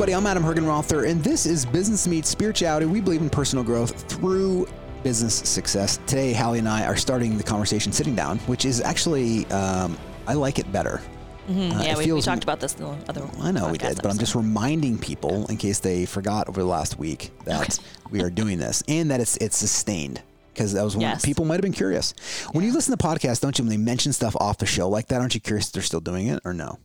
everybody. 0.00 0.16
I'm 0.16 0.26
Adam 0.26 0.42
Hergenrother, 0.42 1.10
and 1.10 1.22
this 1.22 1.44
is 1.44 1.66
Business 1.66 2.08
Meets 2.08 2.30
Spirituality. 2.30 2.86
We 2.86 3.02
believe 3.02 3.20
in 3.20 3.28
personal 3.28 3.62
growth 3.62 4.08
through 4.10 4.66
business 5.02 5.34
success. 5.34 5.98
Today, 6.06 6.32
Hallie 6.32 6.58
and 6.60 6.68
I 6.70 6.86
are 6.86 6.96
starting 6.96 7.36
the 7.36 7.44
conversation 7.44 7.92
sitting 7.92 8.14
down, 8.14 8.38
which 8.40 8.64
is 8.64 8.80
actually, 8.80 9.44
um, 9.48 9.98
I 10.26 10.32
like 10.32 10.58
it 10.58 10.72
better. 10.72 11.02
Mm-hmm. 11.50 11.78
Uh, 11.78 11.82
yeah, 11.82 11.92
it 11.92 11.98
we, 11.98 12.12
we 12.14 12.22
talked 12.22 12.42
about 12.44 12.60
this 12.60 12.76
in 12.76 12.84
the 12.84 13.10
other. 13.10 13.28
I 13.42 13.50
know 13.50 13.68
we 13.68 13.76
did, 13.76 13.96
but 13.96 14.10
I'm 14.10 14.16
just 14.16 14.34
reminding 14.34 14.96
people 14.96 15.44
in 15.48 15.58
case 15.58 15.80
they 15.80 16.06
forgot 16.06 16.48
over 16.48 16.62
the 16.62 16.66
last 16.66 16.98
week 16.98 17.30
that 17.44 17.78
we 18.10 18.22
are 18.22 18.30
doing 18.30 18.56
this 18.56 18.82
and 18.88 19.10
that 19.10 19.20
it's 19.20 19.36
it's 19.36 19.58
sustained. 19.58 20.22
Because 20.54 20.72
that 20.72 20.82
was 20.82 20.96
one 20.96 21.02
Yes. 21.02 21.22
people 21.22 21.44
might 21.44 21.56
have 21.56 21.62
been 21.62 21.74
curious. 21.74 22.14
When 22.52 22.64
you 22.64 22.72
listen 22.72 22.96
to 22.96 23.04
podcasts, 23.06 23.42
don't 23.42 23.58
you 23.58 23.64
when 23.64 23.70
they 23.70 23.76
mention 23.76 24.14
stuff 24.14 24.34
off 24.40 24.56
the 24.56 24.66
show 24.66 24.88
like 24.88 25.08
that? 25.08 25.20
Aren't 25.20 25.34
you 25.34 25.40
curious 25.42 25.66
if 25.66 25.72
they're 25.72 25.82
still 25.82 26.00
doing 26.00 26.28
it 26.28 26.40
or 26.46 26.54
no? 26.54 26.78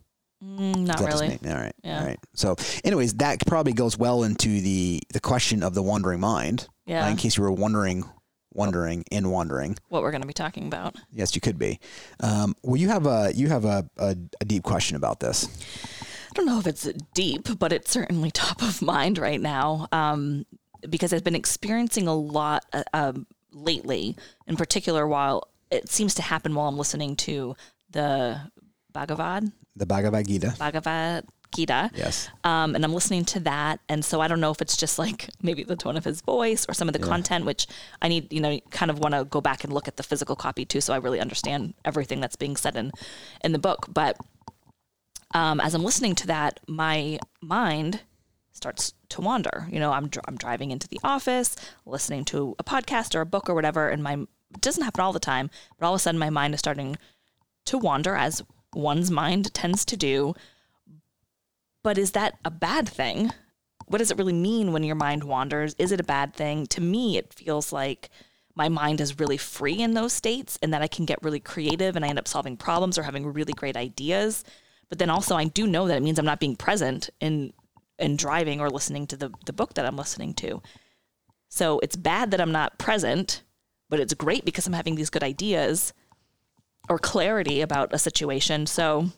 Mm, 0.44 0.86
not 0.86 1.00
Is 1.00 1.06
that 1.06 1.10
just 1.10 1.22
really. 1.22 1.38
All 1.46 1.60
right. 1.60 1.74
Yeah. 1.82 2.00
All 2.00 2.06
right. 2.06 2.18
So, 2.34 2.56
anyways, 2.84 3.14
that 3.14 3.44
probably 3.46 3.72
goes 3.72 3.96
well 3.96 4.22
into 4.22 4.60
the 4.60 5.00
the 5.12 5.20
question 5.20 5.62
of 5.62 5.74
the 5.74 5.82
wandering 5.82 6.20
mind. 6.20 6.68
Yeah. 6.84 7.06
Uh, 7.06 7.10
in 7.10 7.16
case 7.16 7.36
you 7.36 7.42
were 7.42 7.50
wondering, 7.50 8.04
wondering, 8.52 9.04
in 9.10 9.30
wondering. 9.30 9.76
What 9.88 10.02
we're 10.02 10.10
going 10.10 10.20
to 10.22 10.26
be 10.26 10.34
talking 10.34 10.66
about. 10.66 10.96
Yes, 11.10 11.34
you 11.34 11.40
could 11.40 11.58
be. 11.58 11.80
Um, 12.20 12.54
well, 12.62 12.76
you 12.76 12.88
have 12.88 13.06
a 13.06 13.32
you 13.34 13.48
have 13.48 13.64
a, 13.64 13.88
a, 13.96 14.16
a 14.40 14.44
deep 14.44 14.62
question 14.62 14.96
about 14.96 15.20
this. 15.20 15.48
I 16.30 16.34
don't 16.34 16.46
know 16.46 16.58
if 16.58 16.66
it's 16.66 16.84
deep, 17.14 17.58
but 17.58 17.72
it's 17.72 17.90
certainly 17.90 18.30
top 18.32 18.62
of 18.62 18.82
mind 18.82 19.18
right 19.18 19.40
now 19.40 19.88
um, 19.92 20.44
because 20.88 21.12
I've 21.12 21.24
been 21.24 21.34
experiencing 21.34 22.08
a 22.08 22.14
lot 22.14 22.66
uh, 22.72 22.84
um, 22.92 23.26
lately, 23.52 24.16
in 24.46 24.56
particular, 24.56 25.06
while 25.06 25.48
it 25.70 25.88
seems 25.88 26.14
to 26.16 26.22
happen 26.22 26.54
while 26.54 26.68
I'm 26.68 26.76
listening 26.76 27.16
to 27.16 27.56
the 27.90 28.40
Bhagavad, 28.92 29.50
The 29.76 29.86
Bhagavad 29.86 30.26
Gita. 30.26 30.54
Bhagavad 30.58 31.26
Gita. 31.54 31.90
Yes. 31.94 32.28
Um, 32.44 32.74
and 32.74 32.84
I'm 32.84 32.92
listening 32.92 33.24
to 33.26 33.40
that. 33.40 33.80
And 33.88 34.04
so 34.04 34.20
I 34.20 34.28
don't 34.28 34.40
know 34.40 34.50
if 34.50 34.60
it's 34.60 34.76
just 34.76 34.98
like 34.98 35.30
maybe 35.42 35.64
the 35.64 35.76
tone 35.76 35.96
of 35.96 36.04
his 36.04 36.20
voice 36.20 36.66
or 36.68 36.74
some 36.74 36.88
of 36.88 36.92
the 36.92 36.98
content, 36.98 37.44
which 37.44 37.66
I 38.02 38.08
need, 38.08 38.32
you 38.32 38.40
know, 38.40 38.58
kind 38.70 38.90
of 38.90 38.98
want 38.98 39.14
to 39.14 39.24
go 39.24 39.40
back 39.40 39.64
and 39.64 39.72
look 39.72 39.88
at 39.88 39.96
the 39.96 40.02
physical 40.02 40.36
copy 40.36 40.64
too. 40.64 40.80
So 40.80 40.92
I 40.92 40.98
really 40.98 41.20
understand 41.20 41.74
everything 41.84 42.20
that's 42.20 42.36
being 42.36 42.56
said 42.56 42.76
in, 42.76 42.92
in 43.44 43.52
the 43.52 43.58
book. 43.58 43.86
But 43.88 44.16
um, 45.34 45.60
as 45.60 45.74
I'm 45.74 45.84
listening 45.84 46.14
to 46.16 46.26
that, 46.28 46.60
my 46.66 47.18
mind 47.40 48.00
starts 48.52 48.94
to 49.10 49.20
wander. 49.20 49.66
You 49.70 49.78
know, 49.78 49.92
I'm, 49.92 50.08
dr- 50.08 50.24
I'm 50.26 50.36
driving 50.36 50.70
into 50.70 50.88
the 50.88 51.00
office, 51.04 51.56
listening 51.84 52.24
to 52.26 52.54
a 52.58 52.64
podcast 52.64 53.14
or 53.14 53.20
a 53.20 53.26
book 53.26 53.48
or 53.48 53.54
whatever. 53.54 53.88
And 53.88 54.02
my, 54.02 54.14
it 54.14 54.60
doesn't 54.60 54.82
happen 54.82 55.00
all 55.00 55.12
the 55.12 55.20
time, 55.20 55.50
but 55.78 55.86
all 55.86 55.94
of 55.94 55.98
a 55.98 56.00
sudden 56.00 56.18
my 56.18 56.30
mind 56.30 56.54
is 56.54 56.60
starting 56.60 56.96
to 57.66 57.78
wander 57.78 58.14
as 58.14 58.42
one's 58.74 59.10
mind 59.10 59.52
tends 59.54 59.84
to 59.86 59.96
do. 59.96 60.34
But 61.82 61.98
is 61.98 62.12
that 62.12 62.38
a 62.44 62.50
bad 62.50 62.88
thing? 62.88 63.32
What 63.86 63.98
does 63.98 64.10
it 64.10 64.18
really 64.18 64.32
mean 64.32 64.72
when 64.72 64.82
your 64.82 64.96
mind 64.96 65.24
wanders? 65.24 65.74
Is 65.78 65.92
it 65.92 66.00
a 66.00 66.04
bad 66.04 66.34
thing? 66.34 66.66
To 66.68 66.80
me, 66.80 67.16
it 67.16 67.32
feels 67.32 67.72
like 67.72 68.10
my 68.56 68.68
mind 68.68 69.00
is 69.00 69.20
really 69.20 69.36
free 69.36 69.80
in 69.80 69.94
those 69.94 70.12
states 70.12 70.58
and 70.62 70.72
that 70.72 70.82
I 70.82 70.88
can 70.88 71.04
get 71.04 71.22
really 71.22 71.38
creative 71.38 71.94
and 71.94 72.04
I 72.04 72.08
end 72.08 72.18
up 72.18 72.26
solving 72.26 72.56
problems 72.56 72.98
or 72.98 73.02
having 73.02 73.26
really 73.26 73.52
great 73.52 73.76
ideas. 73.76 74.42
But 74.88 74.98
then 74.98 75.10
also 75.10 75.36
I 75.36 75.44
do 75.44 75.66
know 75.66 75.86
that 75.86 75.98
it 75.98 76.02
means 76.02 76.18
I'm 76.18 76.24
not 76.24 76.40
being 76.40 76.56
present 76.56 77.10
in 77.20 77.52
in 77.98 78.16
driving 78.16 78.60
or 78.60 78.68
listening 78.68 79.06
to 79.06 79.16
the, 79.16 79.32
the 79.46 79.54
book 79.54 79.72
that 79.74 79.86
I'm 79.86 79.96
listening 79.96 80.34
to. 80.34 80.60
So 81.48 81.78
it's 81.78 81.96
bad 81.96 82.30
that 82.30 82.42
I'm 82.42 82.52
not 82.52 82.78
present, 82.78 83.42
but 83.88 84.00
it's 84.00 84.12
great 84.12 84.44
because 84.44 84.66
I'm 84.66 84.74
having 84.74 84.96
these 84.96 85.08
good 85.08 85.22
ideas 85.22 85.94
or 86.88 86.98
clarity 86.98 87.60
about 87.60 87.92
a 87.92 87.98
situation. 87.98 88.66
So 88.66 89.10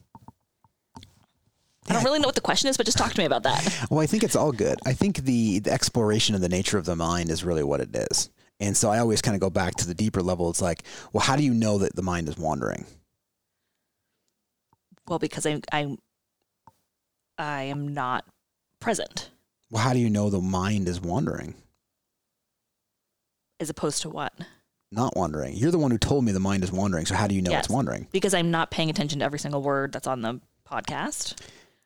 I 1.89 1.93
don't 1.95 2.05
really 2.05 2.19
know 2.19 2.29
what 2.29 2.35
the 2.35 2.41
question 2.41 2.69
is, 2.69 2.77
but 2.77 2.87
just 2.87 2.99
talk 2.99 3.13
to 3.13 3.19
me 3.19 3.25
about 3.25 3.43
that. 3.45 3.87
Well, 3.91 4.01
I 4.01 4.07
think 4.07 4.23
it's 4.23 4.37
all 4.37 4.53
good. 4.53 4.79
I 4.85 4.93
think 4.93 5.19
the, 5.19 5.61
the 5.61 5.71
exploration 5.73 6.35
of 6.35 6.41
the 6.41 6.49
nature 6.49 6.77
of 6.79 6.85
the 6.85 6.97
mind 6.97 7.31
is 7.31 7.45
really 7.45 7.63
what 7.65 7.81
it 7.81 7.95
is. 7.95 8.31
And 8.61 8.77
so 8.77 8.91
I 8.91 8.99
always 8.99 9.23
kind 9.23 9.35
of 9.35 9.41
go 9.41 9.51
back 9.51 9.75
to 9.77 9.87
the 9.87 9.95
deeper 9.95 10.21
level. 10.23 10.51
It's 10.51 10.61
like, 10.61 10.83
well, 11.13 11.23
how 11.23 11.37
do 11.37 11.43
you 11.45 11.55
know 11.55 11.79
that 11.79 11.95
the 11.97 12.03
mind 12.03 12.29
is 12.29 12.37
wandering? 12.37 12.87
Well, 15.07 15.19
because 15.19 15.47
I 15.47 15.61
I 15.73 15.97
I 17.39 17.63
am 17.63 17.95
not 17.95 18.25
present 18.81 19.31
Well, 19.71 19.83
how 19.83 19.93
do 19.93 19.99
you 20.01 20.11
know 20.11 20.29
the 20.29 20.41
mind 20.41 20.89
is 20.89 21.01
wandering? 21.01 21.55
as 23.61 23.71
opposed 23.71 24.03
to 24.03 24.09
what? 24.09 24.33
Not 24.91 25.17
wandering. 25.17 25.55
You're 25.55 25.71
the 25.71 25.79
one 25.79 25.91
who 25.91 25.99
told 25.99 26.25
me 26.25 26.33
the 26.33 26.41
mind 26.41 26.65
is 26.65 26.73
wandering. 26.73 27.05
So 27.07 27.15
how 27.15 27.27
do 27.27 27.35
you 27.35 27.43
know 27.43 27.51
Yes. 27.51 27.67
it's 27.67 27.69
wandering? 27.75 28.07
Because 28.11 28.33
I'm 28.35 28.51
not 28.51 28.71
paying 28.71 28.89
attention 28.91 29.19
to 29.19 29.25
every 29.25 29.39
single 29.39 29.63
word 29.63 29.93
that's 29.93 30.07
on 30.07 30.23
the 30.23 30.41
podcast, 30.67 31.39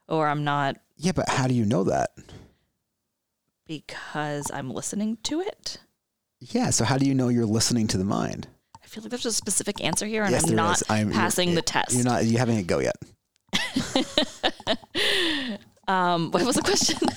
or 0.08 0.28
I'm 0.28 0.44
not 0.44 0.76
Yeah, 0.96 1.12
but 1.12 1.28
how 1.28 1.46
do 1.48 1.54
you 1.54 1.64
know 1.64 1.84
that? 1.84 2.10
because 3.66 4.50
I'm 4.52 4.70
listening 4.70 5.16
to 5.24 5.40
it. 5.40 5.78
Yeah. 6.40 6.70
So 6.70 6.84
how 6.84 6.98
do 6.98 7.06
you 7.06 7.14
know 7.14 7.28
you're 7.28 7.46
listening 7.46 7.86
to 7.88 7.96
the 7.98 8.04
mind? 8.04 8.48
I 8.82 8.86
feel 8.86 9.02
like 9.02 9.10
there's 9.10 9.24
a 9.26 9.32
specific 9.32 9.82
answer 9.82 10.04
here, 10.06 10.22
and 10.24 10.32
Yes, 10.32 10.48
I'm 10.50 10.56
not. 10.56 10.82
I'm- 10.90 11.10
passing 11.12 11.54
the 11.54 11.62
test. 11.62 11.92
You're 11.94 12.04
not. 12.04 12.24
You 12.26 12.36
haven't 12.38 12.56
hit 12.56 12.66
go 12.66 12.80
yet. 12.80 12.96
um, 15.88 16.30
what 16.30 16.42
was 16.44 16.56
the 16.56 16.62
question? 16.62 16.98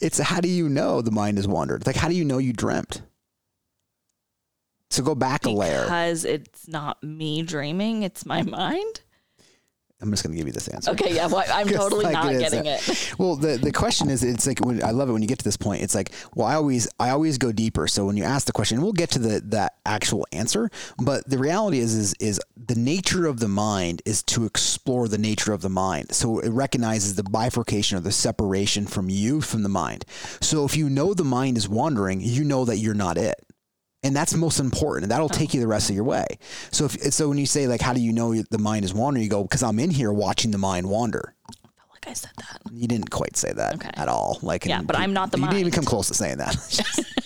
It's 0.00 0.18
how 0.18 0.40
do 0.40 0.48
you 0.48 0.66
know 0.68 1.02
the 1.02 1.10
mind 1.10 1.36
has 1.36 1.46
wandered? 1.46 1.86
Like 1.86 1.96
how 1.96 2.08
do 2.08 2.14
you 2.14 2.24
know 2.24 2.38
you 2.38 2.54
dreamt? 2.54 3.02
So 4.96 5.02
go 5.02 5.14
back 5.14 5.44
a 5.44 5.50
layer. 5.50 5.82
because 5.82 6.24
it's 6.24 6.66
not 6.66 7.02
me 7.02 7.42
dreaming; 7.42 8.02
it's 8.02 8.24
my 8.24 8.42
mind. 8.42 9.02
I'm 10.00 10.10
just 10.10 10.22
going 10.22 10.32
to 10.32 10.38
give 10.38 10.46
you 10.46 10.52
this 10.52 10.68
answer. 10.68 10.90
Okay, 10.90 11.14
yeah, 11.14 11.26
well, 11.26 11.42
I'm 11.50 11.68
totally 11.82 12.04
like 12.04 12.12
not 12.12 12.32
it 12.32 12.38
getting 12.38 12.66
it. 12.66 13.14
Well, 13.18 13.36
the 13.36 13.56
the 13.56 13.72
question 13.72 14.10
is, 14.10 14.22
it's 14.22 14.46
like 14.46 14.60
when 14.60 14.82
I 14.82 14.90
love 14.90 15.08
it 15.08 15.12
when 15.12 15.22
you 15.22 15.28
get 15.28 15.38
to 15.38 15.44
this 15.44 15.56
point. 15.56 15.82
It's 15.82 15.94
like, 15.94 16.12
well, 16.34 16.46
I 16.46 16.54
always 16.54 16.86
I 17.00 17.10
always 17.10 17.38
go 17.38 17.50
deeper. 17.50 17.88
So 17.88 18.04
when 18.04 18.16
you 18.16 18.24
ask 18.24 18.46
the 18.46 18.52
question, 18.52 18.82
we'll 18.82 18.92
get 18.92 19.10
to 19.12 19.18
the 19.18 19.40
that 19.46 19.74
actual 19.86 20.26
answer. 20.32 20.70
But 20.98 21.28
the 21.28 21.38
reality 21.38 21.78
is, 21.78 21.94
is 21.94 22.14
is 22.20 22.40
the 22.56 22.74
nature 22.74 23.26
of 23.26 23.40
the 23.40 23.48
mind 23.48 24.02
is 24.04 24.22
to 24.24 24.44
explore 24.44 25.08
the 25.08 25.18
nature 25.18 25.52
of 25.54 25.62
the 25.62 25.70
mind. 25.70 26.14
So 26.14 26.40
it 26.40 26.50
recognizes 26.50 27.14
the 27.14 27.22
bifurcation 27.22 27.96
or 27.96 28.00
the 28.00 28.12
separation 28.12 28.86
from 28.86 29.08
you 29.08 29.40
from 29.40 29.62
the 29.62 29.68
mind. 29.70 30.04
So 30.42 30.64
if 30.66 30.76
you 30.76 30.90
know 30.90 31.14
the 31.14 31.24
mind 31.24 31.56
is 31.56 31.68
wandering, 31.68 32.20
you 32.20 32.44
know 32.44 32.66
that 32.66 32.76
you're 32.78 32.94
not 32.94 33.16
it. 33.16 33.36
And 34.06 34.14
that's 34.14 34.34
most 34.34 34.60
important. 34.60 35.04
And 35.04 35.10
that'll 35.10 35.28
take 35.28 35.52
you 35.52 35.60
the 35.60 35.66
rest 35.66 35.90
of 35.90 35.96
your 35.96 36.04
way. 36.04 36.24
So 36.70 36.84
if 36.84 36.92
so, 37.12 37.28
when 37.28 37.38
you 37.38 37.46
say 37.46 37.66
like, 37.66 37.80
how 37.80 37.92
do 37.92 38.00
you 38.00 38.12
know 38.12 38.34
the 38.34 38.58
mind 38.58 38.84
is 38.84 38.94
wandering? 38.94 39.24
You 39.24 39.30
go 39.30 39.42
because 39.42 39.62
I'm 39.62 39.78
in 39.80 39.90
here 39.90 40.12
watching 40.12 40.52
the 40.52 40.58
mind 40.58 40.88
wander. 40.88 41.34
I 41.48 41.52
felt 41.52 41.90
like 41.92 42.06
I 42.08 42.12
said 42.12 42.30
that. 42.38 42.60
You 42.72 42.86
didn't 42.86 43.10
quite 43.10 43.36
say 43.36 43.52
that 43.52 43.74
Okay. 43.74 43.90
at 43.94 44.08
all. 44.08 44.38
Like, 44.42 44.64
Yeah, 44.64 44.82
but 44.82 44.96
I'm 44.96 45.12
not 45.12 45.32
the 45.32 45.38
You 45.38 45.44
didn't 45.46 45.58
even 45.60 45.72
come 45.72 45.84
close 45.84 46.06
to 46.08 46.14
saying 46.14 46.38
that. 46.38 46.54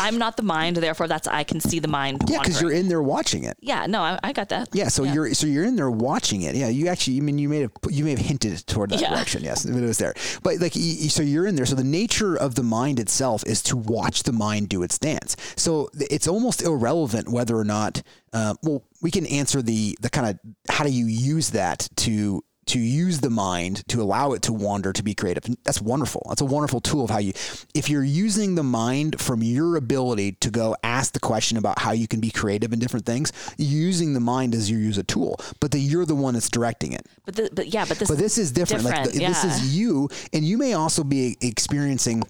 I'm 0.00 0.18
not 0.18 0.36
the 0.36 0.42
mind, 0.42 0.76
therefore 0.76 1.06
that's 1.08 1.28
I 1.28 1.44
can 1.44 1.60
see 1.60 1.78
the 1.78 1.88
mind. 1.88 2.22
yeah, 2.28 2.38
because 2.38 2.60
you're 2.60 2.72
in 2.72 2.88
there 2.88 3.02
watching 3.02 3.44
it. 3.44 3.56
Yeah, 3.60 3.86
no, 3.86 4.00
I, 4.02 4.18
I 4.22 4.32
got 4.32 4.48
that. 4.48 4.68
Yeah, 4.72 4.88
so 4.88 5.04
you're 5.04 5.32
so 5.34 5.46
you're 5.46 5.64
in 5.64 5.76
there 5.76 5.90
watching 5.90 6.42
it. 6.42 6.54
Yeah, 6.54 6.68
you 6.68 6.88
actually, 6.88 7.18
I 7.18 7.20
mean, 7.20 7.38
you 7.38 7.48
may 7.48 7.60
have 7.60 7.72
you 7.88 8.04
may 8.04 8.10
have 8.10 8.18
hinted 8.18 8.66
toward 8.66 8.90
that 8.90 9.00
Yeah. 9.00 9.10
direction. 9.10 9.42
Yes, 9.44 9.64
it 9.64 9.72
was 9.80 9.98
there. 9.98 10.14
But 10.42 10.58
like, 10.60 10.72
so 10.74 11.22
you're 11.22 11.46
in 11.46 11.54
there. 11.56 11.66
So 11.66 11.74
the 11.74 11.84
nature 11.84 12.34
of 12.36 12.54
the 12.54 12.62
mind 12.62 12.98
itself 12.98 13.44
is 13.46 13.62
to 13.64 13.76
watch 13.76 14.22
the 14.24 14.32
mind 14.32 14.68
do 14.68 14.82
its 14.82 14.98
dance. 14.98 15.36
So 15.56 15.88
it's 15.94 16.26
almost 16.28 16.62
irrelevant 16.62 17.28
whether 17.28 17.56
or 17.56 17.64
not. 17.64 18.02
Uh, 18.32 18.54
well, 18.62 18.84
we 19.02 19.10
can 19.10 19.26
answer 19.26 19.60
the 19.62 19.96
the 20.00 20.08
kind 20.10 20.26
of 20.28 20.38
how 20.74 20.84
do 20.84 20.90
you 20.90 21.06
use 21.06 21.50
that 21.50 21.88
to 21.96 22.42
to 22.70 22.78
use 22.78 23.20
the 23.20 23.30
mind 23.30 23.86
to 23.88 24.00
allow 24.00 24.32
it 24.32 24.42
to 24.42 24.52
wander 24.52 24.92
to 24.92 25.02
be 25.02 25.14
creative. 25.14 25.44
That's 25.64 25.80
wonderful. 25.80 26.24
That's 26.28 26.40
a 26.40 26.44
wonderful 26.44 26.80
tool 26.80 27.04
of 27.04 27.10
how 27.10 27.18
you 27.18 27.32
if 27.74 27.88
you're 27.90 28.04
using 28.04 28.54
the 28.54 28.62
mind 28.62 29.20
from 29.20 29.42
your 29.42 29.76
ability 29.76 30.32
to 30.40 30.50
go 30.50 30.76
ask 30.84 31.12
the 31.12 31.20
question 31.20 31.58
about 31.58 31.78
how 31.80 31.92
you 31.92 32.06
can 32.06 32.20
be 32.20 32.30
creative 32.30 32.72
in 32.72 32.78
different 32.78 33.06
things, 33.06 33.32
using 33.58 34.14
the 34.14 34.20
mind 34.20 34.54
as 34.54 34.70
you 34.70 34.78
use 34.78 34.98
a 34.98 35.02
tool, 35.02 35.38
but 35.60 35.70
that 35.72 35.80
you're 35.80 36.04
the 36.04 36.14
one 36.14 36.34
that's 36.34 36.48
directing 36.48 36.92
it. 36.92 37.06
But 37.24 37.36
the, 37.36 37.50
but 37.52 37.68
yeah, 37.68 37.84
but 37.84 37.98
this 37.98 38.08
But 38.08 38.18
this 38.18 38.38
is 38.38 38.52
different. 38.52 38.84
Like 38.84 39.04
Different, 39.04 39.18
th- 39.18 39.28
this 39.28 39.44
is 39.44 39.76
you, 39.76 40.08
and 40.32 40.44
you 40.44 40.56
may 40.58 40.74
also 40.74 41.04
be 41.04 41.36
experiencing 41.40 42.22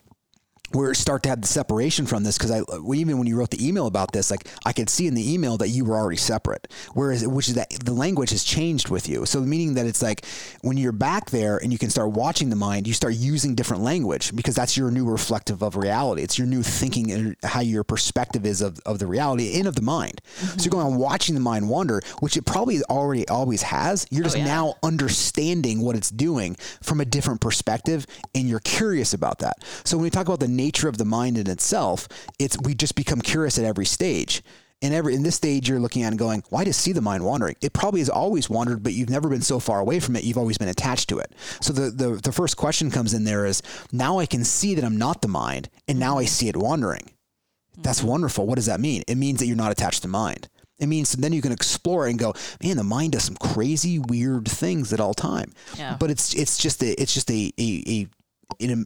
where 0.72 0.94
start 0.94 1.22
to 1.24 1.28
have 1.28 1.40
the 1.40 1.48
separation 1.48 2.06
from 2.06 2.24
this 2.24 2.38
because 2.38 2.50
I 2.50 2.62
even 2.94 3.18
when 3.18 3.26
you 3.26 3.36
wrote 3.36 3.50
the 3.50 3.66
email 3.66 3.86
about 3.86 4.12
this, 4.12 4.30
like 4.30 4.46
I 4.64 4.72
could 4.72 4.88
see 4.88 5.06
in 5.06 5.14
the 5.14 5.32
email 5.32 5.56
that 5.58 5.68
you 5.68 5.84
were 5.84 5.96
already 5.96 6.16
separate. 6.16 6.68
Whereas 6.94 7.26
which 7.26 7.48
is 7.48 7.54
that 7.54 7.70
the 7.84 7.92
language 7.92 8.30
has 8.30 8.44
changed 8.44 8.88
with 8.88 9.08
you. 9.08 9.26
So 9.26 9.40
meaning 9.40 9.74
that 9.74 9.86
it's 9.86 10.02
like 10.02 10.24
when 10.62 10.76
you're 10.76 10.92
back 10.92 11.30
there 11.30 11.58
and 11.58 11.72
you 11.72 11.78
can 11.78 11.90
start 11.90 12.10
watching 12.10 12.50
the 12.50 12.56
mind, 12.56 12.86
you 12.86 12.94
start 12.94 13.14
using 13.14 13.54
different 13.54 13.82
language 13.82 14.34
because 14.34 14.54
that's 14.54 14.76
your 14.76 14.90
new 14.90 15.04
reflective 15.04 15.62
of 15.62 15.76
reality. 15.76 16.22
It's 16.22 16.38
your 16.38 16.46
new 16.46 16.62
thinking 16.62 17.10
and 17.10 17.36
how 17.42 17.60
your 17.60 17.84
perspective 17.84 18.46
is 18.46 18.60
of, 18.60 18.78
of 18.86 18.98
the 18.98 19.06
reality 19.06 19.58
and 19.58 19.66
of 19.66 19.74
the 19.74 19.82
mind. 19.82 20.20
So 20.24 20.46
mm-hmm. 20.46 20.60
you're 20.60 20.70
going 20.70 20.86
on 20.86 20.98
watching 20.98 21.34
the 21.34 21.40
mind 21.40 21.68
wander, 21.68 22.00
which 22.20 22.36
it 22.36 22.46
probably 22.46 22.82
already 22.84 23.26
always 23.28 23.62
has. 23.62 24.06
You're 24.10 24.22
oh, 24.22 24.24
just 24.24 24.38
yeah. 24.38 24.44
now 24.44 24.74
understanding 24.82 25.80
what 25.80 25.96
it's 25.96 26.10
doing 26.10 26.56
from 26.82 27.00
a 27.00 27.04
different 27.04 27.40
perspective 27.40 28.06
and 28.34 28.48
you're 28.48 28.60
curious 28.60 29.14
about 29.14 29.40
that. 29.40 29.64
So 29.84 29.96
when 29.96 30.04
we 30.04 30.10
talk 30.10 30.26
about 30.26 30.40
the 30.40 30.48
nature 30.64 30.88
of 30.88 30.98
the 30.98 31.04
mind 31.04 31.38
in 31.38 31.48
itself, 31.48 32.08
it's 32.38 32.56
we 32.66 32.74
just 32.74 32.94
become 32.94 33.20
curious 33.20 33.58
at 33.58 33.64
every 33.64 33.86
stage. 33.86 34.42
In 34.80 34.92
every 34.94 35.14
in 35.14 35.22
this 35.24 35.36
stage, 35.36 35.68
you're 35.68 35.84
looking 35.84 36.02
at 36.04 36.12
and 36.12 36.18
going, 36.18 36.42
"Why 36.48 36.64
does 36.64 36.76
see 36.76 36.94
the 36.94 37.08
mind 37.10 37.22
wandering?" 37.24 37.56
It 37.60 37.72
probably 37.72 38.00
has 38.00 38.08
always 38.08 38.48
wandered, 38.48 38.82
but 38.82 38.94
you've 38.94 39.10
never 39.16 39.28
been 39.28 39.42
so 39.42 39.58
far 39.60 39.78
away 39.80 40.00
from 40.00 40.16
it. 40.16 40.24
You've 40.24 40.42
always 40.42 40.58
been 40.58 40.74
attached 40.76 41.08
to 41.10 41.18
it. 41.18 41.30
So 41.60 41.72
the 41.72 41.90
the 42.02 42.20
the 42.26 42.32
first 42.32 42.56
question 42.56 42.90
comes 42.90 43.12
in 43.12 43.24
there 43.24 43.44
is, 43.44 43.62
now 43.92 44.20
I 44.22 44.26
can 44.26 44.44
see 44.44 44.74
that 44.74 44.84
I'm 44.84 44.96
not 44.96 45.20
the 45.20 45.28
mind, 45.28 45.68
and 45.86 45.98
now 45.98 46.18
I 46.22 46.24
see 46.26 46.48
it 46.48 46.56
wandering. 46.56 47.10
That's 47.82 48.02
wonderful. 48.02 48.46
What 48.46 48.56
does 48.56 48.66
that 48.66 48.80
mean? 48.80 49.02
It 49.06 49.16
means 49.16 49.38
that 49.38 49.46
you're 49.46 49.64
not 49.64 49.72
attached 49.72 50.02
to 50.02 50.08
mind. 50.08 50.48
It 50.78 50.88
means 50.88 51.12
then 51.12 51.34
you 51.34 51.42
can 51.42 51.52
explore 51.52 52.06
and 52.06 52.18
go, 52.18 52.34
man, 52.62 52.76
the 52.76 52.84
mind 52.84 53.12
does 53.12 53.24
some 53.24 53.36
crazy, 53.36 53.98
weird 53.98 54.48
things 54.48 54.92
at 54.92 55.00
all 55.00 55.14
time. 55.14 55.52
Yeah. 55.76 55.96
But 56.00 56.10
it's 56.10 56.34
it's 56.34 56.56
just 56.56 56.82
a 56.82 56.90
it's 57.00 57.12
just 57.12 57.30
a 57.30 57.52
a, 57.58 57.68
a 57.86 58.06
in 58.58 58.70
a, 58.70 58.84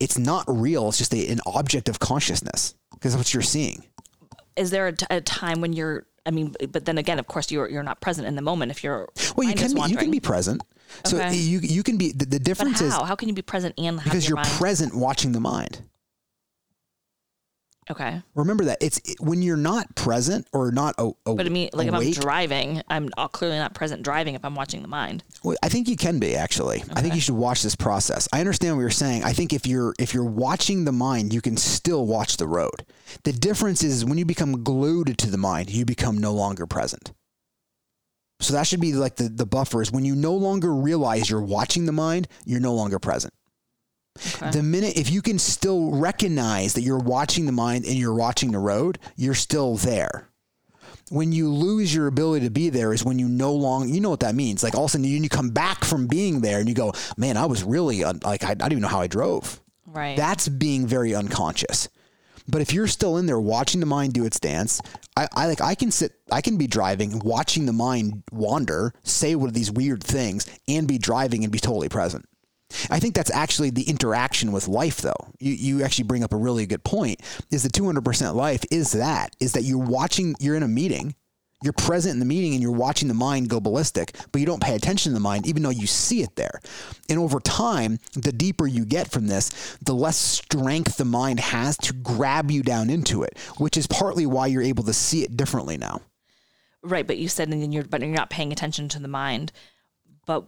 it's 0.00 0.18
not 0.18 0.44
real. 0.48 0.88
It's 0.88 0.98
just 0.98 1.14
a, 1.14 1.26
an 1.28 1.40
object 1.46 1.88
of 1.88 1.98
consciousness 1.98 2.74
because 2.92 3.12
that's 3.12 3.20
what 3.20 3.34
you're 3.34 3.42
seeing. 3.42 3.84
Is 4.56 4.70
there 4.70 4.88
a, 4.88 4.92
t- 4.92 5.06
a 5.10 5.20
time 5.20 5.60
when 5.60 5.72
you're? 5.72 6.06
I 6.26 6.30
mean, 6.30 6.54
but 6.70 6.86
then 6.86 6.96
again, 6.96 7.18
of 7.18 7.26
course, 7.26 7.50
you're 7.50 7.68
you're 7.68 7.82
not 7.82 8.00
present 8.00 8.26
in 8.26 8.34
the 8.34 8.42
moment 8.42 8.70
if 8.70 8.82
you're. 8.82 9.08
Well, 9.36 9.46
you 9.48 9.54
can 9.54 9.74
be, 9.74 9.82
you 9.88 9.96
can 9.96 10.10
be 10.10 10.20
present. 10.20 10.62
So 11.04 11.16
Okay. 11.18 11.34
you 11.34 11.58
you 11.60 11.82
can 11.82 11.96
be 11.98 12.12
the, 12.12 12.24
the 12.24 12.38
difference 12.38 12.80
is 12.80 12.92
how? 12.92 13.04
How 13.04 13.14
can 13.14 13.28
you 13.28 13.34
be 13.34 13.42
present 13.42 13.74
and 13.78 13.96
have 14.00 14.04
because 14.04 14.24
your 14.28 14.36
you're 14.38 14.44
mind? 14.44 14.48
present 14.58 14.94
watching 14.94 15.32
the 15.32 15.40
mind. 15.40 15.82
Okay. 17.90 18.22
Remember 18.34 18.64
that 18.64 18.78
it's 18.80 18.98
it- 19.04 19.20
when 19.20 19.42
you're 19.42 19.56
not 19.56 19.94
present 19.94 20.46
or 20.52 20.70
not 20.72 20.94
a, 20.98 21.10
a 21.26 21.34
But 21.34 21.46
I 21.46 21.48
mean, 21.48 21.70
like 21.72 21.88
awake, 21.88 22.08
if 22.10 22.18
I'm 22.18 22.22
driving, 22.22 22.82
I'm 22.88 23.08
clearly 23.32 23.58
not 23.58 23.74
present 23.74 24.02
driving 24.02 24.34
if 24.34 24.44
I'm 24.44 24.54
watching 24.54 24.82
the 24.82 24.88
mind. 24.88 25.24
Well, 25.42 25.56
I 25.62 25.68
think 25.68 25.88
you 25.88 25.96
can 25.96 26.18
be 26.18 26.36
actually. 26.36 26.82
I 26.94 27.02
think 27.02 27.14
you 27.14 27.20
should 27.20 27.34
watch 27.36 27.62
this 27.62 27.76
process. 27.76 28.28
I 28.32 28.40
understand 28.40 28.76
what 28.76 28.82
you're 28.82 28.90
saying. 28.90 29.24
I 29.24 29.32
think 29.32 29.52
if 29.52 29.66
you're 29.66 29.94
if 29.98 30.14
you're 30.14 30.24
watching 30.24 30.84
the 30.84 30.92
mind, 30.92 31.32
you 31.32 31.40
can 31.40 31.56
still 31.56 32.06
watch 32.06 32.36
the 32.36 32.46
road. 32.46 32.84
The 33.24 33.32
difference 33.32 33.82
is 33.82 34.04
when 34.04 34.18
you 34.18 34.24
become 34.24 34.64
glued 34.64 35.16
to 35.18 35.30
the 35.30 35.38
mind, 35.38 35.70
you 35.70 35.84
become 35.84 36.18
no 36.18 36.32
longer 36.32 36.66
present. 36.66 37.12
So 38.40 38.52
that 38.54 38.66
should 38.66 38.80
be 38.80 38.92
like 38.92 39.16
the 39.16 39.28
the 39.28 39.46
buffer 39.46 39.80
is 39.80 39.92
when 39.92 40.04
you 40.04 40.14
no 40.14 40.34
longer 40.34 40.74
realize 40.74 41.30
you're 41.30 41.40
watching 41.40 41.86
the 41.86 41.92
mind, 41.92 42.28
you're 42.44 42.60
no 42.60 42.74
longer 42.74 42.98
present. 42.98 43.32
Okay. 44.16 44.50
The 44.50 44.62
minute 44.62 44.96
if 44.96 45.10
you 45.10 45.22
can 45.22 45.38
still 45.38 45.90
recognize 45.90 46.74
that 46.74 46.82
you're 46.82 46.98
watching 46.98 47.46
the 47.46 47.52
mind 47.52 47.84
and 47.84 47.94
you're 47.94 48.14
watching 48.14 48.52
the 48.52 48.58
road, 48.58 48.98
you're 49.16 49.34
still 49.34 49.76
there. 49.76 50.28
When 51.10 51.32
you 51.32 51.50
lose 51.52 51.94
your 51.94 52.06
ability 52.06 52.46
to 52.46 52.50
be 52.50 52.70
there 52.70 52.92
is 52.92 53.04
when 53.04 53.18
you 53.18 53.28
no 53.28 53.52
longer 53.52 53.88
you 53.88 54.00
know 54.00 54.10
what 54.10 54.20
that 54.20 54.34
means. 54.34 54.62
Like 54.62 54.74
all 54.74 54.84
of 54.84 54.90
a 54.90 54.92
sudden 54.92 55.04
you, 55.04 55.18
you 55.18 55.28
come 55.28 55.50
back 55.50 55.84
from 55.84 56.06
being 56.06 56.40
there 56.40 56.60
and 56.60 56.68
you 56.68 56.74
go 56.74 56.92
man 57.16 57.36
i 57.36 57.44
was 57.46 57.62
really 57.62 58.04
like 58.04 58.44
I, 58.44 58.50
I 58.50 58.54
don't 58.54 58.72
even 58.72 58.82
know 58.82 58.88
how 58.88 59.00
i 59.00 59.06
drove. 59.06 59.60
Right. 59.86 60.16
that's 60.16 60.48
being 60.48 60.86
very 60.86 61.14
unconscious. 61.14 61.88
But 62.48 62.60
if 62.60 62.72
you're 62.74 62.88
still 62.88 63.16
in 63.16 63.26
there 63.26 63.40
watching 63.40 63.80
the 63.80 63.86
mind 63.86 64.12
do 64.12 64.26
its 64.26 64.38
dance 64.40 64.80
I, 65.16 65.28
I 65.32 65.46
like 65.46 65.60
i 65.60 65.74
can 65.74 65.90
sit 65.90 66.12
i 66.30 66.40
can 66.40 66.56
be 66.56 66.66
driving 66.66 67.18
watching 67.20 67.66
the 67.66 67.72
mind 67.72 68.22
wander 68.32 68.92
say 69.02 69.34
one 69.34 69.48
of 69.48 69.54
these 69.54 69.70
weird 69.70 70.02
things 70.02 70.46
and 70.68 70.86
be 70.86 70.98
driving 70.98 71.42
and 71.44 71.52
be 71.52 71.58
totally 71.58 71.88
present 71.88 72.26
I 72.90 73.00
think 73.00 73.14
that's 73.14 73.30
actually 73.30 73.70
the 73.70 73.88
interaction 73.88 74.52
with 74.52 74.68
life, 74.68 74.98
though. 74.98 75.32
You, 75.38 75.52
you 75.52 75.84
actually 75.84 76.04
bring 76.04 76.24
up 76.24 76.32
a 76.32 76.36
really 76.36 76.66
good 76.66 76.84
point. 76.84 77.20
Is 77.50 77.62
the 77.62 77.68
200% 77.68 78.34
life 78.34 78.64
is 78.70 78.92
that, 78.92 79.34
is 79.40 79.52
that 79.52 79.62
you're 79.62 79.78
watching, 79.78 80.34
you're 80.40 80.56
in 80.56 80.62
a 80.62 80.68
meeting, 80.68 81.14
you're 81.64 81.72
present 81.72 82.12
in 82.12 82.18
the 82.18 82.26
meeting 82.26 82.52
and 82.52 82.60
you're 82.60 82.72
watching 82.72 83.08
the 83.08 83.14
mind 83.14 83.48
go 83.48 83.58
ballistic, 83.58 84.14
but 84.30 84.38
you 84.38 84.46
don't 84.46 84.62
pay 84.62 84.74
attention 84.74 85.10
to 85.10 85.14
the 85.14 85.20
mind, 85.20 85.46
even 85.46 85.62
though 85.62 85.70
you 85.70 85.86
see 85.86 86.22
it 86.22 86.36
there. 86.36 86.60
And 87.08 87.18
over 87.18 87.40
time, 87.40 87.98
the 88.12 88.32
deeper 88.32 88.66
you 88.66 88.84
get 88.84 89.10
from 89.10 89.28
this, 89.28 89.78
the 89.80 89.94
less 89.94 90.18
strength 90.18 90.98
the 90.98 91.06
mind 91.06 91.40
has 91.40 91.78
to 91.78 91.94
grab 91.94 92.50
you 92.50 92.62
down 92.62 92.90
into 92.90 93.22
it, 93.22 93.38
which 93.56 93.78
is 93.78 93.86
partly 93.86 94.26
why 94.26 94.46
you're 94.46 94.60
able 94.62 94.84
to 94.84 94.92
see 94.92 95.22
it 95.22 95.38
differently 95.38 95.78
now. 95.78 96.02
right. 96.82 97.06
But 97.06 97.16
you 97.16 97.28
said, 97.28 97.48
and 97.48 97.62
then 97.62 97.72
you're, 97.72 97.84
but 97.84 98.02
you're 98.02 98.10
not 98.10 98.28
paying 98.28 98.52
attention 98.52 98.88
to 98.90 98.98
the 98.98 99.08
mind. 99.08 99.50
But, 100.26 100.44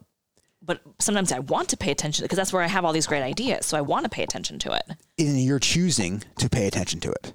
but 0.66 0.80
sometimes 0.98 1.32
I 1.32 1.38
want 1.38 1.68
to 1.70 1.76
pay 1.76 1.90
attention 1.90 2.24
because 2.24 2.36
that's 2.36 2.52
where 2.52 2.62
I 2.62 2.66
have 2.66 2.84
all 2.84 2.92
these 2.92 3.06
great 3.06 3.22
ideas. 3.22 3.66
So 3.66 3.78
I 3.78 3.80
want 3.80 4.04
to 4.04 4.10
pay 4.10 4.22
attention 4.22 4.58
to 4.60 4.72
it. 4.72 4.82
And 5.18 5.40
you're 5.42 5.58
choosing 5.60 6.22
to 6.38 6.48
pay 6.48 6.66
attention 6.66 7.00
to 7.00 7.12
it. 7.12 7.32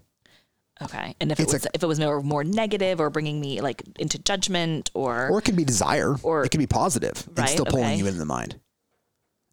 Okay. 0.81 1.15
And 1.19 1.31
if 1.31 1.39
It's 1.39 1.53
it 1.53 1.55
was, 1.55 1.67
if 1.73 1.83
it 1.83 1.85
was 1.87 1.99
more, 1.99 2.21
more 2.21 2.43
negative 2.43 2.99
or 2.99 3.09
bringing 3.09 3.39
me 3.39 3.61
like 3.61 3.83
into 3.99 4.17
judgment 4.17 4.89
or, 4.93 5.29
Or 5.29 5.39
it 5.39 5.43
could 5.43 5.55
be 5.55 5.63
desire, 5.63 6.15
or 6.23 6.43
it 6.43 6.49
could 6.49 6.59
be 6.59 6.67
positive 6.67 7.23
and 7.27 7.37
Right, 7.39 7.49
still 7.49 7.65
pulling 7.65 7.85
okay. 7.85 7.95
you 7.97 8.07
into 8.07 8.19
the 8.19 8.25
mind. 8.25 8.59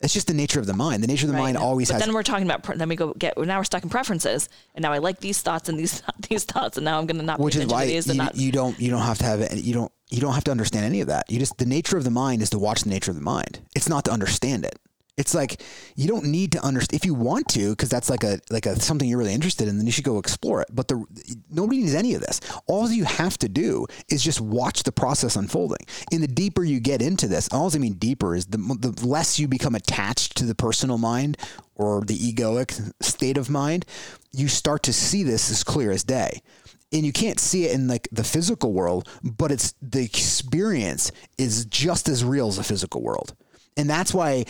It's 0.01 0.15
just 0.15 0.29
the 0.29 0.35
nature 0.35 0.61
of 0.61 0.67
the 0.67 0.75
mind. 0.75 1.03
The 1.03 1.09
nature 1.09 1.27
of 1.27 1.33
the 1.33 1.39
mind 1.39 1.57
Right. 1.57 1.65
always 1.65 1.89
but 1.89 1.95
has. 1.95 2.03
then 2.05 2.15
we're 2.15 2.23
talking 2.23 2.47
about 2.49 2.79
then 2.79 2.89
we 2.89 2.95
go 2.97 3.15
get 3.15 3.37
now 3.37 3.59
we're 3.59 3.65
stuck 3.65 3.83
in 3.83 3.89
preferences 3.89 4.49
and 4.75 4.83
now 4.83 4.93
I 4.93 4.99
like 4.99 5.21
these 5.21 5.41
thoughts 5.41 5.69
and 5.69 5.79
these 5.79 6.03
these 6.29 6.45
thoughts 6.45 6.77
and 6.77 6.85
now 6.85 6.99
I'm 6.99 7.07
gonna 7.07 7.23
not 7.25 7.41
which 7.41 7.57
is 7.57 7.67
why 7.67 7.87
these 7.87 8.07
you, 8.07 8.15
not 8.15 8.37
you 8.37 8.53
don't 8.53 8.79
you 8.79 8.91
don't 8.91 9.03
have 9.03 9.19
to 9.19 9.25
have 9.25 9.41
it. 9.41 9.53
You 9.65 9.75
don't 9.75 9.93
you 10.09 10.21
don't 10.21 10.35
have 10.35 10.45
to 10.45 10.51
understand 10.51 10.85
any 10.85 11.01
of 11.01 11.09
that. 11.09 11.31
You 11.31 11.39
just 11.39 11.59
the 11.59 11.67
nature 11.67 11.97
of 11.97 12.05
the 12.05 12.11
mind 12.11 12.43
is 12.43 12.51
to 12.51 12.59
watch 12.59 12.83
the 12.83 12.91
nature 12.91 13.11
of 13.11 13.17
the 13.17 13.23
mind. 13.23 13.61
It's 13.75 13.89
not 13.89 14.05
to 14.05 14.13
understand 14.13 14.65
it. 14.65 14.79
It's 15.19 15.35
like 15.35 15.63
you 15.97 16.09
don't 16.09 16.27
need 16.27 16.53
to 16.53 16.65
understand 16.65 16.99
if 16.99 17.05
you 17.05 17.13
want 17.13 17.49
to 17.49 17.71
because 17.71 17.91
that's 17.91 18.09
like 18.09 18.25
a 18.25 18.41
like 18.51 18.65
a 18.65 18.81
something 18.81 19.09
you're 19.09 19.19
really 19.19 19.35
interested 19.35 19.69
in. 19.69 19.77
Then 19.77 19.85
you 19.85 19.93
should 19.93 20.05
go 20.05 20.19
explore 20.19 20.63
it. 20.63 20.69
But 20.73 20.89
the 20.89 21.05
nobody 21.51 21.81
needs 21.81 21.95
any 21.95 22.15
of 22.15 22.23
this. 22.23 22.41
All 22.67 22.89
you 22.91 23.05
have 23.05 23.37
to 23.39 23.49
do 23.49 23.87
is 24.09 24.23
just 24.23 24.41
watch 24.41 24.85
the 24.85 24.93
process 24.93 25.37
unfolding. 25.37 25.85
And 26.13 26.23
the 26.23 26.29
deeper 26.29 26.65
you 26.65 26.81
get 26.81 27.03
into 27.03 27.29
this, 27.29 27.49
all 27.53 27.71
I 27.75 27.79
mean 27.79 27.95
deeper 27.95 28.35
is 28.35 28.47
the 28.47 28.59
the 28.59 29.07
less 29.07 29.39
you 29.39 29.49
become 29.49 29.75
attached 29.75 30.37
to 30.37 30.45
the 30.45 30.55
personal 30.55 30.97
mind 30.97 31.37
or 31.75 32.03
the 32.03 32.17
egoic 32.17 32.93
state 33.03 33.37
of 33.37 33.51
mind, 33.51 33.85
you 34.33 34.49
start 34.49 34.83
to 34.85 34.93
see 34.93 35.23
this 35.23 35.51
as 35.51 35.63
clear 35.63 35.91
as 35.91 36.05
day 36.05 36.43
and 36.93 37.05
you 37.05 37.13
can't 37.13 37.39
see 37.39 37.67
it 37.67 37.73
in 37.73 37.89
like 37.89 38.09
the 38.11 38.25
physical 38.25 38.73
world, 38.73 39.09
but 39.23 39.51
it's 39.51 39.75
the 39.83 40.03
experience 40.03 41.13
is 41.37 41.67
just 41.67 42.09
as 42.09 42.25
real 42.25 42.49
as 42.49 42.57
the 42.57 42.65
physical 42.65 43.03
world. 43.03 43.35
And 43.77 43.89
that's 43.89 44.15
why 44.15 44.45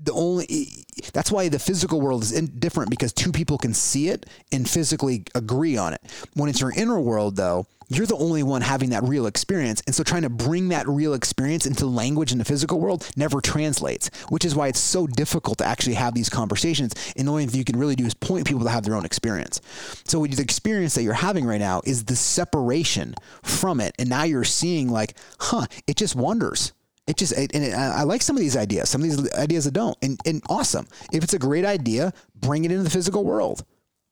the 0.00 0.12
only 0.12 0.86
that's 1.12 1.30
why 1.30 1.48
the 1.48 1.58
physical 1.58 2.00
world 2.00 2.22
is 2.22 2.32
in, 2.32 2.46
different 2.58 2.90
because 2.90 3.12
two 3.12 3.32
people 3.32 3.58
can 3.58 3.74
see 3.74 4.08
it 4.08 4.26
and 4.52 4.68
physically 4.68 5.24
agree 5.34 5.76
on 5.76 5.94
it. 5.94 6.00
When 6.34 6.48
it's 6.48 6.60
your 6.60 6.72
inner 6.72 7.00
world 7.00 7.36
though, 7.36 7.66
you're 7.88 8.06
the 8.06 8.16
only 8.16 8.42
one 8.42 8.62
having 8.62 8.90
that 8.90 9.02
real 9.04 9.26
experience. 9.26 9.82
And 9.86 9.94
so 9.94 10.02
trying 10.02 10.22
to 10.22 10.30
bring 10.30 10.68
that 10.68 10.88
real 10.88 11.14
experience 11.14 11.66
into 11.66 11.86
language 11.86 12.32
in 12.32 12.38
the 12.38 12.44
physical 12.44 12.80
world 12.80 13.08
never 13.16 13.40
translates, 13.40 14.10
which 14.30 14.44
is 14.44 14.54
why 14.54 14.68
it's 14.68 14.80
so 14.80 15.06
difficult 15.06 15.58
to 15.58 15.64
actually 15.64 15.94
have 15.94 16.14
these 16.14 16.28
conversations. 16.28 16.94
And 17.16 17.28
the 17.28 17.32
only 17.32 17.46
thing 17.46 17.58
you 17.58 17.64
can 17.64 17.78
really 17.78 17.96
do 17.96 18.06
is 18.06 18.14
point 18.14 18.46
people 18.46 18.64
to 18.64 18.70
have 18.70 18.84
their 18.84 18.96
own 18.96 19.04
experience. 19.04 19.60
So 20.06 20.24
the 20.26 20.42
experience 20.42 20.94
that 20.94 21.02
you're 21.02 21.12
having 21.12 21.44
right 21.44 21.60
now 21.60 21.82
is 21.84 22.04
the 22.04 22.16
separation 22.16 23.14
from 23.42 23.80
it. 23.80 23.94
And 23.98 24.08
now 24.08 24.24
you're 24.24 24.44
seeing 24.44 24.88
like, 24.88 25.14
huh, 25.38 25.66
it 25.86 25.96
just 25.96 26.16
wanders. 26.16 26.72
It 27.06 27.16
just, 27.16 27.32
it, 27.36 27.54
and 27.54 27.64
it, 27.64 27.74
I 27.74 28.02
like 28.02 28.22
some 28.22 28.36
of 28.36 28.40
these 28.40 28.56
ideas, 28.56 28.88
some 28.88 29.02
of 29.02 29.08
these 29.08 29.32
ideas 29.34 29.66
that 29.66 29.74
don't. 29.74 29.96
And, 30.02 30.18
and 30.24 30.42
awesome. 30.48 30.86
If 31.12 31.22
it's 31.22 31.34
a 31.34 31.38
great 31.38 31.64
idea, 31.64 32.12
bring 32.34 32.64
it 32.64 32.70
into 32.70 32.82
the 32.82 32.90
physical 32.90 33.24
world. 33.24 33.64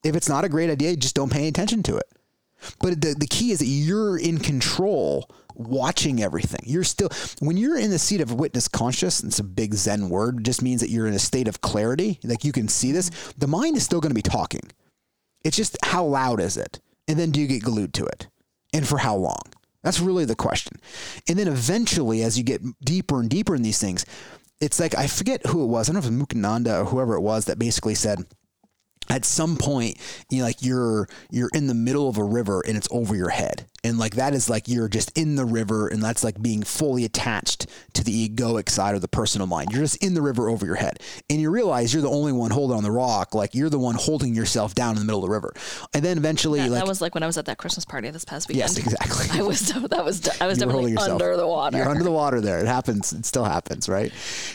If 0.04 0.14
it's 0.14 0.28
not 0.28 0.44
a 0.44 0.48
great 0.48 0.68
idea, 0.68 0.96
just 0.96 1.14
don't 1.14 1.32
pay 1.32 1.48
attention 1.48 1.82
to 1.84 1.96
it. 1.96 2.06
But 2.80 3.00
the, 3.00 3.14
the 3.18 3.26
key 3.26 3.50
is 3.50 3.60
that 3.60 3.66
you're 3.66 4.18
in 4.18 4.38
control 4.38 5.30
watching 5.54 6.22
everything. 6.22 6.60
You're 6.64 6.84
still, 6.84 7.08
when 7.40 7.56
you're 7.56 7.78
in 7.78 7.90
the 7.90 7.98
seat 7.98 8.20
of 8.20 8.34
witness 8.34 8.68
conscious, 8.68 9.22
it's 9.22 9.38
a 9.38 9.44
big 9.44 9.74
Zen 9.74 10.08
word, 10.08 10.44
just 10.44 10.62
means 10.62 10.80
that 10.80 10.90
you're 10.90 11.06
in 11.06 11.14
a 11.14 11.18
state 11.18 11.48
of 11.48 11.60
clarity. 11.60 12.18
Like 12.22 12.44
you 12.44 12.52
can 12.52 12.68
see 12.68 12.92
this. 12.92 13.10
The 13.38 13.46
mind 13.46 13.76
is 13.76 13.84
still 13.84 14.00
going 14.00 14.10
to 14.10 14.14
be 14.14 14.22
talking. 14.22 14.70
It's 15.44 15.56
just 15.56 15.76
how 15.84 16.04
loud 16.04 16.40
is 16.40 16.56
it? 16.56 16.80
And 17.08 17.18
then 17.18 17.30
do 17.30 17.40
you 17.40 17.46
get 17.46 17.62
glued 17.62 17.94
to 17.94 18.04
it? 18.04 18.28
And 18.72 18.86
for 18.86 18.98
how 18.98 19.16
long? 19.16 19.42
That's 19.82 20.00
really 20.00 20.24
the 20.24 20.36
question. 20.36 20.78
And 21.28 21.38
then 21.38 21.48
eventually, 21.48 22.22
as 22.22 22.38
you 22.38 22.44
get 22.44 22.62
deeper 22.84 23.20
and 23.20 23.28
deeper 23.28 23.54
in 23.54 23.62
these 23.62 23.78
things, 23.78 24.06
it's 24.60 24.78
like, 24.78 24.96
I 24.96 25.08
forget 25.08 25.46
who 25.46 25.64
it 25.64 25.66
was. 25.66 25.88
I 25.88 25.92
don't 25.92 25.94
know 26.02 26.06
if 26.06 26.12
it 26.12 26.36
was 26.36 26.66
or 26.68 26.84
whoever 26.84 27.14
it 27.14 27.20
was 27.20 27.46
that 27.46 27.58
basically 27.58 27.96
said, 27.96 28.24
at 29.08 29.24
some 29.24 29.56
point 29.56 29.98
you 30.30 30.38
know, 30.38 30.44
like 30.44 30.62
you're 30.62 31.08
you're 31.30 31.50
in 31.54 31.66
the 31.66 31.74
middle 31.74 32.08
of 32.08 32.18
a 32.18 32.24
river 32.24 32.62
and 32.66 32.76
it's 32.76 32.88
over 32.90 33.14
your 33.16 33.30
head 33.30 33.66
and 33.84 33.98
like 33.98 34.14
that 34.16 34.34
is 34.34 34.48
like 34.48 34.68
you're 34.68 34.88
just 34.88 35.16
in 35.16 35.36
the 35.36 35.44
river 35.44 35.88
and 35.88 36.02
that's 36.02 36.22
like 36.24 36.40
being 36.40 36.62
fully 36.62 37.04
attached 37.04 37.66
to 37.94 38.04
the 38.04 38.28
egoic 38.28 38.68
side 38.68 38.94
of 38.94 39.00
the 39.00 39.08
personal 39.08 39.46
mind 39.46 39.70
you're 39.72 39.82
just 39.82 40.02
in 40.02 40.14
the 40.14 40.22
river 40.22 40.48
over 40.48 40.64
your 40.66 40.76
head 40.76 41.00
and 41.28 41.40
you 41.40 41.50
realize 41.50 41.92
you're 41.92 42.02
the 42.02 42.10
only 42.10 42.32
one 42.32 42.50
holding 42.50 42.76
on 42.76 42.82
the 42.82 42.90
rock 42.90 43.34
like 43.34 43.54
you're 43.54 43.70
the 43.70 43.78
one 43.78 43.94
holding 43.94 44.34
yourself 44.34 44.74
down 44.74 44.94
in 44.94 44.98
the 44.98 45.04
middle 45.04 45.22
of 45.22 45.28
the 45.28 45.32
river 45.34 45.52
and 45.94 46.04
then 46.04 46.16
eventually 46.16 46.60
that, 46.60 46.70
like 46.70 46.80
that 46.80 46.88
was 46.88 47.00
like 47.00 47.14
when 47.14 47.22
I 47.22 47.26
was 47.26 47.38
at 47.38 47.46
that 47.46 47.58
Christmas 47.58 47.84
party 47.84 48.10
this 48.10 48.24
past 48.24 48.48
weekend. 48.48 48.60
yes 48.60 48.78
exactly 48.78 49.26
I 49.38 49.42
was 49.42 49.60
that 49.68 50.04
was 50.04 50.28
I 50.40 50.46
was 50.46 50.58
definitely 50.58 50.96
under 50.96 51.36
the 51.36 51.46
water. 51.46 51.76
You're 51.76 51.88
under 51.88 52.04
the 52.04 52.10
water 52.10 52.40
there. 52.40 52.60
It 52.60 52.66
happens. 52.66 53.12
It 53.12 53.24
still 53.24 53.44
happens, 53.44 53.88
right? 53.88 54.12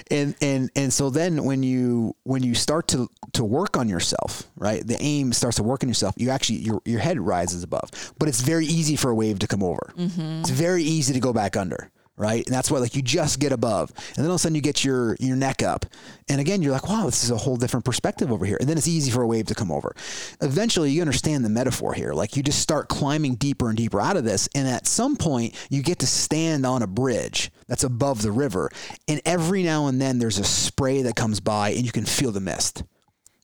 And 0.09 0.35
and 0.41 0.69
and 0.75 0.91
so 0.91 1.09
then 1.09 1.43
when 1.43 1.63
you 1.63 2.15
when 2.23 2.43
you 2.43 2.55
start 2.55 2.87
to 2.89 3.09
to 3.33 3.43
work 3.43 3.77
on 3.77 3.89
yourself, 3.89 4.43
right? 4.55 4.85
The 4.85 4.97
aim 5.01 5.33
starts 5.33 5.57
to 5.57 5.63
work 5.63 5.83
on 5.83 5.89
yourself. 5.89 6.15
You 6.17 6.29
actually 6.29 6.59
your 6.59 6.81
your 6.85 6.99
head 6.99 7.19
rises 7.19 7.63
above, 7.63 7.89
but 8.19 8.27
it's 8.27 8.41
very 8.41 8.65
easy 8.65 8.95
for 8.95 9.11
a 9.11 9.15
wave 9.17 9.39
to 9.39 9.47
come 9.47 9.63
over. 9.63 9.91
Mm-hmm. 9.97 10.39
It's 10.41 10.49
very 10.51 10.83
easy 10.83 11.13
to 11.13 11.19
go 11.19 11.33
back 11.33 11.57
under. 11.57 11.91
right? 12.17 12.45
And 12.45 12.53
that's 12.55 12.71
why 12.71 12.79
like 12.79 12.95
you 12.95 13.01
just 13.03 13.39
get 13.39 13.51
above, 13.51 13.91
and 13.95 14.17
then 14.17 14.25
all 14.25 14.31
of 14.31 14.35
a 14.35 14.39
sudden 14.39 14.55
you 14.55 14.61
get 14.61 14.83
your 14.83 15.15
your 15.19 15.35
neck 15.35 15.61
up, 15.61 15.85
and 16.27 16.41
again 16.41 16.61
you're 16.63 16.71
like, 16.71 16.89
wow, 16.89 17.05
this 17.05 17.23
is 17.23 17.31
a 17.31 17.37
whole 17.37 17.57
different 17.57 17.85
perspective 17.85 18.31
over 18.31 18.45
here. 18.45 18.57
And 18.59 18.67
then 18.67 18.77
it's 18.77 18.87
easy 18.87 19.11
for 19.11 19.21
a 19.21 19.27
wave 19.27 19.45
to 19.47 19.55
come 19.55 19.71
over. 19.71 19.95
Eventually, 20.41 20.89
you 20.91 21.01
understand 21.01 21.45
the 21.45 21.49
metaphor 21.49 21.93
here. 21.93 22.13
Like 22.13 22.35
you 22.35 22.43
just 22.43 22.59
start 22.59 22.89
climbing 22.89 23.35
deeper 23.35 23.69
and 23.69 23.77
deeper 23.77 24.01
out 24.01 24.17
of 24.17 24.23
this, 24.23 24.49
and 24.55 24.67
at 24.67 24.87
some 24.87 25.15
point 25.15 25.55
you 25.69 25.83
get 25.83 25.99
to 25.99 26.07
stand 26.07 26.65
on 26.65 26.81
a 26.81 26.87
bridge 26.87 27.51
that's 27.67 27.83
above 27.83 28.21
the 28.23 28.31
river, 28.31 28.71
and 29.07 29.21
every 29.25 29.61
now 29.63 29.87
and 29.87 30.01
then 30.01 30.17
there's 30.19 30.39
a 30.39 30.43
spray 30.43 31.03
that 31.03 31.15
comes 31.15 31.39
by, 31.39 31.69
and 31.69 31.85
you 31.85 31.91
can 31.91 32.05
feel 32.05 32.31
the 32.31 32.39
mist. 32.41 32.83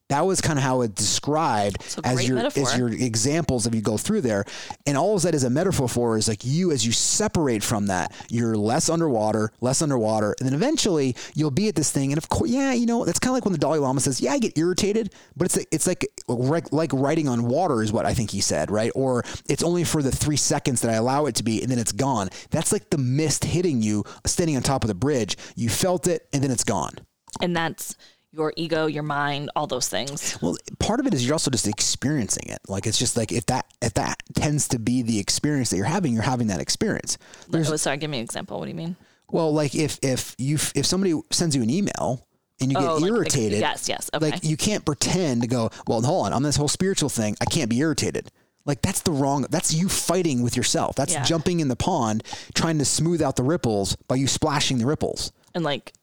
That 0.09 0.25
was 0.25 0.41
kind 0.41 0.59
of 0.59 0.63
how 0.63 0.81
it 0.81 0.95
described 0.95 1.77
It's 1.79 1.97
as 2.03 2.27
your 2.27 2.35
metaphor. 2.35 2.63
as 2.63 2.77
your 2.77 2.89
examples 2.89 3.65
of 3.65 3.73
you 3.73 3.81
go 3.81 3.97
through 3.97 4.21
there, 4.21 4.45
and 4.85 4.97
all 4.97 5.15
of 5.15 5.21
that 5.23 5.33
is 5.33 5.43
a 5.43 5.49
metaphor 5.49 5.87
for 5.87 6.17
is 6.17 6.27
like 6.27 6.43
you 6.43 6.71
as 6.71 6.85
you 6.85 6.91
separate 6.91 7.63
from 7.63 7.87
that, 7.87 8.13
you're 8.29 8.55
less 8.55 8.89
underwater, 8.89 9.51
less 9.61 9.81
underwater, 9.81 10.35
and 10.39 10.47
then 10.47 10.53
eventually 10.53 11.15
you'll 11.35 11.51
be 11.51 11.67
at 11.67 11.75
this 11.75 11.89
thing, 11.91 12.11
and 12.11 12.17
of 12.17 12.29
course, 12.29 12.49
yeah, 12.49 12.73
you 12.73 12.85
know 12.85 13.05
that's 13.05 13.17
kind 13.17 13.31
of 13.31 13.35
like 13.35 13.45
when 13.45 13.53
the 13.53 13.57
Dalai 13.57 13.79
Lama 13.79 14.01
says, 14.01 14.19
"Yeah, 14.21 14.33
I 14.33 14.39
get 14.39 14.57
irritated," 14.57 15.13
but 15.35 15.45
it's 15.45 15.57
it's 15.71 15.87
like 15.87 16.05
like 16.27 16.71
like 16.71 16.91
riding 16.93 17.27
on 17.27 17.47
water 17.47 17.81
is 17.81 17.91
what 17.91 18.05
I 18.05 18.13
think 18.13 18.29
he 18.29 18.41
said, 18.41 18.69
right? 18.69 18.91
Or 18.93 19.23
it's 19.47 19.63
only 19.63 19.83
for 19.83 20.03
the 20.03 20.11
three 20.11 20.37
seconds 20.37 20.81
that 20.81 20.91
I 20.91 20.95
allow 20.95 21.25
it 21.25 21.35
to 21.35 21.43
be, 21.43 21.61
and 21.61 21.71
then 21.71 21.79
it's 21.79 21.93
gone. 21.93 22.29
That's 22.51 22.71
like 22.71 22.89
the 22.89 22.97
mist 22.97 23.45
hitting 23.45 23.81
you, 23.81 24.03
standing 24.25 24.57
on 24.57 24.63
top 24.63 24.83
of 24.83 24.89
the 24.89 24.95
bridge. 24.95 25.37
You 25.55 25.69
felt 25.69 26.07
it, 26.07 26.27
and 26.33 26.43
then 26.43 26.51
it's 26.51 26.65
gone. 26.65 26.93
And 27.41 27.55
that's 27.55 27.95
your 28.35 28.51
ego, 28.57 28.87
your 28.87 29.03
mind, 29.03 29.51
all 29.55 29.67
those 29.67 29.87
things. 29.87 30.37
Well, 30.41 30.57
part 30.79 30.99
of 30.99 31.05
it 31.07 31.13
is 31.13 31.25
you're 31.25 31.35
also 31.35 31.51
just 31.51 31.67
experiencing 31.67 32.49
it. 32.49 32.59
Like 32.67 32.87
it's 32.87 32.97
just 32.97 33.15
like 33.15 33.31
if 33.31 33.45
that 33.45 33.65
if 33.81 33.93
that 33.93 34.21
tends 34.33 34.67
to 34.69 34.79
be 34.79 35.03
the 35.03 35.19
experience 35.19 35.69
that 35.69 35.77
you're 35.77 35.85
having, 35.85 36.13
you're 36.13 36.23
having 36.23 36.47
that 36.47 36.59
experience. 36.59 37.17
Oh, 37.53 37.61
sorry, 37.75 37.97
give 37.97 38.09
me 38.09 38.17
an 38.19 38.23
example. 38.23 38.57
What 38.59 38.65
do 38.65 38.69
you 38.71 38.75
mean? 38.75 38.95
Well, 39.31 39.53
like 39.53 39.75
if 39.75 39.99
if 40.01 40.35
you 40.37 40.55
if 40.75 40.85
somebody 40.85 41.19
sends 41.31 41.55
you 41.55 41.61
an 41.61 41.69
email 41.69 42.25
and 42.59 42.71
you 42.71 42.77
get 42.77 42.87
Oh, 42.87 42.95
like- 42.95 43.03
like- 43.03 43.11
irritated, 43.11 43.59
yes, 43.59 43.87
yes, 43.87 44.09
okay. 44.13 44.31
like 44.31 44.43
you 44.43 44.57
can't 44.57 44.83
pretend 44.83 45.41
to 45.43 45.47
go, 45.47 45.69
well, 45.87 46.01
hold 46.01 46.25
on, 46.25 46.33
I'm 46.33 46.43
this 46.43 46.55
whole 46.55 46.67
spiritual 46.67 47.09
thing. 47.09 47.35
I 47.39 47.45
can't 47.45 47.69
be 47.69 47.77
irritated. 47.79 48.31
Like 48.65 48.81
that's 48.81 49.01
the 49.01 49.11
wrong. 49.11 49.45
That's 49.49 49.73
you 49.73 49.89
fighting 49.89 50.41
with 50.41 50.55
yourself. 50.57 50.95
That's 50.95 51.13
Yeah. 51.13 51.23
jumping 51.23 51.59
in 51.59 51.67
the 51.67 51.75
pond, 51.75 52.23
trying 52.55 52.79
to 52.79 52.85
smooth 52.85 53.21
out 53.21 53.35
the 53.35 53.43
ripples 53.43 53.95
by 54.07 54.15
you 54.15 54.25
splashing 54.27 54.77
the 54.79 54.85
ripples. 54.85 55.31
And 55.53 55.63
like, 55.63 55.93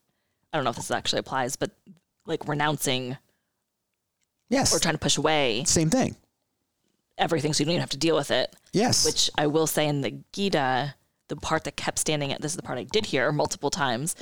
I 0.52 0.58
don't 0.58 0.64
know 0.64 0.70
if 0.70 0.76
this 0.76 0.90
actually 0.90 1.20
applies, 1.20 1.56
but 1.56 1.70
like 2.30 2.48
renouncing 2.48 3.18
Yes, 4.48 4.74
or 4.74 4.78
trying 4.80 4.94
to 4.94 4.98
push 4.98 5.16
away 5.16 5.62
same 5.64 5.90
thing. 5.90 6.16
everything 7.18 7.52
so 7.52 7.60
you 7.60 7.66
don't 7.66 7.74
even 7.74 7.80
have 7.80 7.90
to 7.90 7.96
deal 7.98 8.16
with 8.16 8.30
it. 8.30 8.54
Yes, 8.72 9.04
Which 9.04 9.30
I 9.36 9.46
will 9.46 9.66
say 9.66 9.86
in 9.86 10.00
the 10.00 10.18
Gita, 10.32 10.94
the 11.28 11.36
part 11.36 11.64
that 11.64 11.76
kept 11.76 11.98
standing 11.98 12.32
at 12.32 12.40
this 12.40 12.52
is 12.52 12.56
the 12.56 12.62
part 12.62 12.78
I 12.78 12.84
did 12.84 13.06
hear 13.06 13.30
multiple 13.30 13.70
times, 13.70 14.16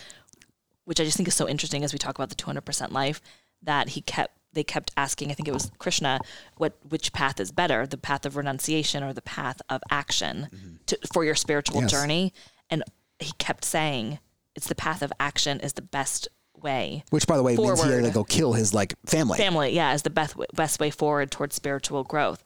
which 0.84 1.00
I 1.00 1.04
just 1.04 1.16
think 1.16 1.28
is 1.28 1.34
so 1.34 1.48
interesting 1.48 1.82
as 1.84 1.92
we 1.94 1.98
talk 1.98 2.18
about 2.18 2.28
the 2.28 2.34
200% 2.34 2.92
life 2.92 3.22
that 3.62 3.90
he 3.90 4.00
kept 4.02 4.34
they 4.54 4.64
kept 4.64 4.90
asking 4.96 5.30
I 5.30 5.34
think 5.34 5.46
it 5.48 5.54
was 5.54 5.70
Krishna 5.78 6.20
what 6.56 6.76
which 6.88 7.12
path 7.12 7.38
is 7.40 7.52
better 7.52 7.86
the 7.86 7.98
path 7.98 8.24
of 8.26 8.34
renunciation 8.36 9.02
or 9.02 9.12
the 9.12 9.22
path 9.22 9.60
of 9.68 9.82
action 9.90 10.48
mm-hmm. 10.52 10.74
to, 10.86 10.98
for 11.12 11.22
your 11.24 11.34
spiritual 11.34 11.82
Yes. 11.82 11.90
journey 11.90 12.32
and 12.70 12.82
he 13.18 13.32
kept 13.38 13.64
saying 13.64 14.18
it's 14.54 14.66
the 14.66 14.74
path 14.74 15.02
of 15.02 15.12
action 15.20 15.60
is 15.60 15.74
the 15.74 15.82
best 15.82 16.28
way 16.62 17.04
which 17.10 17.26
by 17.26 17.36
the 17.36 17.42
way 17.42 17.56
means 17.56 17.82
he 17.82 17.90
had 17.90 18.04
to 18.04 18.10
go 18.10 18.24
kill 18.24 18.52
his 18.52 18.72
like 18.74 18.94
family. 19.06 19.38
family 19.38 19.70
yeah 19.74 19.92
is 19.94 20.02
the 20.02 20.10
best 20.10 20.36
best 20.54 20.80
way 20.80 20.90
forward 20.90 21.30
towards 21.30 21.54
spiritual 21.54 22.04
growth 22.04 22.42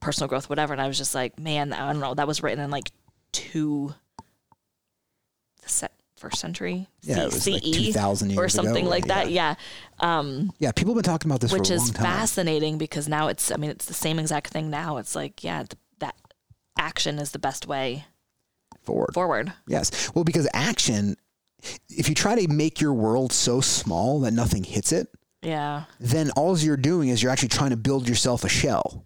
personal 0.00 0.28
growth 0.28 0.48
whatever 0.50 0.72
and 0.72 0.82
i 0.82 0.88
was 0.88 0.98
just 0.98 1.14
like 1.14 1.38
man 1.38 1.72
i 1.72 1.90
don't 1.92 2.00
know 2.00 2.14
that 2.14 2.26
was 2.26 2.42
written 2.42 2.62
in 2.64 2.70
like 2.70 2.90
two 3.32 3.94
the 5.62 5.68
se- 5.68 5.88
first 6.16 6.38
century 6.40 6.86
Yeah, 7.02 7.22
it 7.22 7.24
was 7.32 7.46
like 7.48 7.62
CE 7.62 7.86
2,000 7.92 8.28
or 8.28 8.32
years 8.32 8.54
ago, 8.54 8.64
something 8.64 8.86
like 8.86 9.06
yeah. 9.06 9.14
that 9.14 9.30
yeah 9.30 9.54
um, 10.00 10.52
Yeah, 10.58 10.72
people 10.72 10.94
have 10.94 11.02
been 11.02 11.10
talking 11.12 11.30
about 11.30 11.40
this 11.40 11.52
which 11.52 11.68
for 11.68 11.72
a 11.72 11.76
is 11.76 11.82
long 11.82 11.92
time. 11.94 12.04
fascinating 12.04 12.78
because 12.78 13.08
now 13.08 13.28
it's 13.28 13.50
i 13.52 13.56
mean 13.56 13.70
it's 13.70 13.86
the 13.86 13.94
same 13.94 14.18
exact 14.18 14.48
thing 14.52 14.70
now 14.70 14.96
it's 14.98 15.14
like 15.16 15.42
yeah 15.42 15.58
th- 15.64 15.72
that 15.98 16.16
action 16.78 17.18
is 17.18 17.32
the 17.32 17.38
best 17.38 17.66
way 17.66 18.04
Forward. 18.82 19.14
forward 19.14 19.52
Yes. 19.68 20.10
Well, 20.12 20.24
because 20.24 20.48
action, 20.52 21.16
if 21.88 22.08
you 22.08 22.14
try 22.14 22.34
to 22.34 22.48
make 22.48 22.80
your 22.80 22.92
world 22.92 23.32
so 23.32 23.60
small 23.60 24.20
that 24.20 24.32
nothing 24.32 24.64
hits 24.64 24.92
it, 24.92 25.08
yeah 25.42 25.84
then 25.98 26.30
all 26.36 26.56
you're 26.58 26.76
doing 26.76 27.08
is 27.08 27.22
you're 27.22 27.32
actually 27.32 27.48
trying 27.48 27.70
to 27.70 27.76
build 27.76 28.08
yourself 28.08 28.44
a 28.44 28.48
shell. 28.48 29.04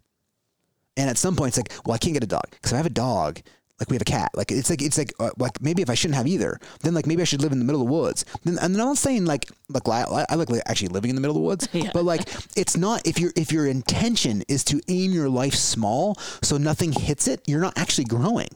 And 0.98 1.10
at 1.10 1.18
some 1.18 1.36
point, 1.36 1.48
it's 1.48 1.58
like, 1.58 1.72
well, 1.84 1.94
I 1.94 1.98
can't 1.98 2.14
get 2.14 2.24
a 2.24 2.26
dog 2.26 2.44
because 2.50 2.72
I 2.72 2.78
have 2.78 2.86
a 2.86 2.90
dog, 2.90 3.40
like 3.78 3.90
we 3.90 3.96
have 3.96 4.00
a 4.02 4.06
cat, 4.06 4.30
like 4.34 4.50
it's 4.50 4.70
like 4.70 4.80
it's 4.80 4.96
like 4.96 5.12
uh, 5.20 5.28
like 5.36 5.60
maybe 5.60 5.82
if 5.82 5.90
I 5.90 5.94
shouldn't 5.94 6.16
have 6.16 6.26
either, 6.26 6.58
then 6.80 6.94
like 6.94 7.06
maybe 7.06 7.20
I 7.20 7.26
should 7.26 7.42
live 7.42 7.52
in 7.52 7.58
the 7.58 7.64
middle 7.66 7.82
of 7.82 7.86
the 7.86 7.92
woods. 7.92 8.24
Then, 8.44 8.56
and 8.58 8.74
then 8.74 8.80
I'm 8.80 8.88
not 8.88 8.96
saying 8.96 9.26
like 9.26 9.44
like 9.68 9.86
I, 9.86 10.24
I 10.30 10.34
like 10.36 10.48
actually 10.64 10.88
living 10.88 11.10
in 11.10 11.14
the 11.14 11.20
middle 11.20 11.36
of 11.36 11.42
the 11.42 11.46
woods, 11.46 11.68
Yeah. 11.74 11.90
but 11.92 12.04
like 12.04 12.22
it's 12.56 12.76
not 12.78 13.06
if 13.06 13.18
your 13.18 13.32
if 13.36 13.52
your 13.52 13.66
intention 13.66 14.42
is 14.48 14.64
to 14.64 14.80
aim 14.88 15.12
your 15.12 15.28
life 15.28 15.54
small 15.54 16.14
so 16.42 16.56
nothing 16.56 16.92
hits 16.92 17.28
it, 17.28 17.42
you're 17.46 17.60
not 17.60 17.76
actually 17.76 18.04
growing. 18.04 18.48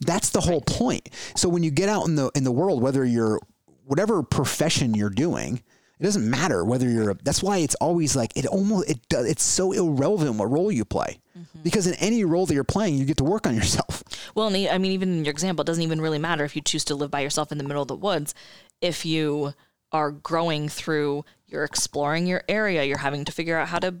That's 0.00 0.30
the 0.30 0.40
whole 0.40 0.60
point. 0.60 1.08
So 1.36 1.48
when 1.48 1.62
you 1.62 1.70
get 1.70 1.88
out 1.88 2.06
in 2.06 2.16
the 2.16 2.30
in 2.34 2.44
the 2.44 2.52
world, 2.52 2.82
whether 2.82 3.04
you're 3.04 3.40
whatever 3.84 4.22
profession 4.22 4.94
you're 4.94 5.10
doing, 5.10 5.62
it 5.98 6.04
doesn't 6.04 6.28
matter 6.28 6.64
whether 6.64 6.88
you're. 6.88 7.10
A, 7.10 7.14
that's 7.24 7.42
why 7.42 7.58
it's 7.58 7.74
always 7.76 8.14
like 8.14 8.36
it 8.36 8.46
almost 8.46 8.88
it 8.88 9.08
does. 9.08 9.26
It's 9.26 9.42
so 9.42 9.72
irrelevant 9.72 10.36
what 10.36 10.50
role 10.50 10.70
you 10.70 10.84
play, 10.84 11.18
mm-hmm. 11.36 11.62
because 11.62 11.88
in 11.88 11.94
any 11.94 12.24
role 12.24 12.46
that 12.46 12.54
you're 12.54 12.62
playing, 12.62 12.98
you 12.98 13.04
get 13.04 13.16
to 13.16 13.24
work 13.24 13.46
on 13.46 13.54
yourself. 13.54 14.02
Well, 14.34 14.46
and 14.46 14.68
I 14.68 14.78
mean, 14.78 14.92
even 14.92 15.18
in 15.18 15.24
your 15.24 15.32
example, 15.32 15.62
it 15.62 15.66
doesn't 15.66 15.82
even 15.82 16.00
really 16.00 16.18
matter 16.18 16.44
if 16.44 16.54
you 16.54 16.62
choose 16.62 16.84
to 16.86 16.94
live 16.94 17.10
by 17.10 17.20
yourself 17.20 17.50
in 17.50 17.58
the 17.58 17.64
middle 17.64 17.82
of 17.82 17.88
the 17.88 17.96
woods. 17.96 18.34
If 18.80 19.04
you 19.04 19.54
are 19.90 20.12
growing 20.12 20.68
through, 20.68 21.24
you're 21.46 21.64
exploring 21.64 22.26
your 22.26 22.44
area, 22.48 22.84
you're 22.84 22.98
having 22.98 23.24
to 23.24 23.32
figure 23.32 23.58
out 23.58 23.68
how 23.68 23.78
to. 23.80 23.96